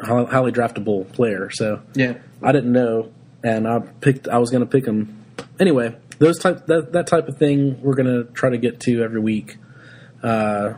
highly, 0.01 0.53
draftable 0.53 1.11
player. 1.13 1.51
So 1.51 1.83
Yeah. 1.95 2.15
I 2.43 2.53
didn't 2.53 2.73
know, 2.73 3.13
and 3.43 3.67
I 3.67 3.79
picked. 3.79 4.29
I 4.29 4.39
was 4.39 4.51
going 4.51 4.61
to 4.63 4.67
pick 4.67 4.87
him 4.87 5.25
anyway. 5.59 5.97
Those 6.19 6.39
type 6.39 6.67
that 6.67 6.93
that 6.93 7.07
type 7.07 7.29
of 7.29 7.37
thing 7.39 7.81
we're 7.83 7.95
going 7.95 8.07
to 8.07 8.31
try 8.33 8.51
to 8.51 8.59
get 8.59 8.81
to 8.81 9.03
every 9.03 9.21
week. 9.21 9.57
Uh, 10.23 10.75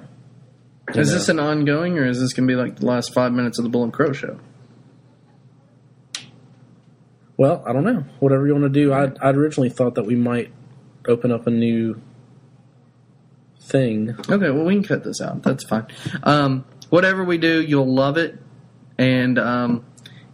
Is 0.94 1.08
know. 1.08 1.14
this 1.14 1.28
an 1.28 1.38
ongoing, 1.40 1.98
or 1.98 2.06
is 2.06 2.20
this 2.20 2.32
going 2.32 2.46
to 2.48 2.52
be 2.52 2.56
like 2.60 2.76
the 2.80 2.86
last 2.86 3.12
five 3.14 3.32
minutes 3.32 3.58
of 3.58 3.64
the 3.64 3.68
Bull 3.70 3.84
and 3.84 3.92
Crow 3.92 4.12
show? 4.12 4.38
Well, 7.36 7.62
I 7.66 7.72
don't 7.72 7.84
know. 7.84 8.04
Whatever 8.18 8.46
you 8.46 8.52
want 8.52 8.64
to 8.64 8.68
do. 8.70 8.92
I 8.92 9.10
I 9.20 9.30
originally 9.30 9.70
thought 9.70 9.94
that 9.94 10.04
we 10.04 10.16
might 10.16 10.50
open 11.06 11.30
up 11.30 11.46
a 11.46 11.50
new 11.50 12.00
thing. 13.60 14.16
Okay, 14.28 14.50
well 14.50 14.64
we 14.64 14.74
can 14.74 14.82
cut 14.82 15.04
this 15.04 15.20
out. 15.20 15.42
That's 15.42 15.64
fine. 15.64 15.86
Um, 16.24 16.64
whatever 16.90 17.22
we 17.24 17.38
do, 17.38 17.62
you'll 17.62 17.92
love 17.92 18.16
it, 18.16 18.38
and 18.98 19.38
um, 19.38 19.84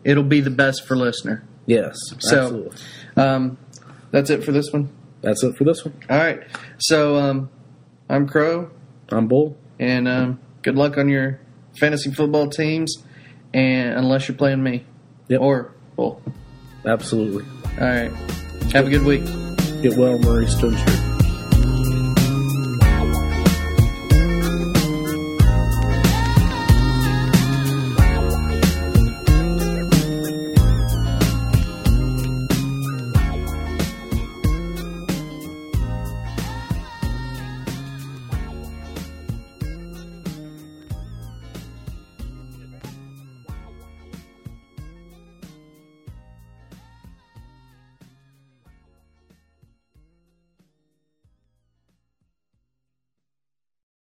it'll 0.05 0.23
be 0.25 0.41
the 0.41 0.51
best 0.51 0.87
for 0.87 0.97
listener. 0.97 1.45
Yes, 1.67 1.97
So- 2.19 2.71
Um, 3.17 3.59
that's 4.11 4.31
it 4.31 4.45
for 4.45 4.53
this 4.53 4.73
one. 4.73 4.89
That's 5.23 5.43
it 5.43 5.57
for 5.57 5.65
this 5.65 5.85
one. 5.85 5.95
All 6.11 6.19
right. 6.19 6.41
So 6.79 7.17
um, 7.17 7.49
I'm 8.11 8.29
Crow, 8.29 8.71
I'm 9.09 9.27
Bull. 9.29 9.57
and 9.79 10.07
um, 10.09 10.41
good 10.63 10.75
luck 10.77 10.99
on 10.99 11.09
your 11.09 11.41
fantasy 11.79 12.13
football 12.13 12.49
teams, 12.49 12.97
and 13.53 13.95
unless 13.99 14.29
you're 14.29 14.37
playing 14.37 14.63
me 14.63 14.85
Yep. 15.29 15.41
or 15.41 15.73
Bull. 15.97 16.21
Absolutely. 16.85 17.45
All 17.81 17.87
right. 17.89 18.11
Have 18.73 18.87
a 18.87 18.91
good 18.91 19.03
week. 19.05 19.25
Get 19.83 19.97
well, 19.97 20.19
Murray 20.19 20.47
Stone 20.47 20.77
Street. 20.77 21.14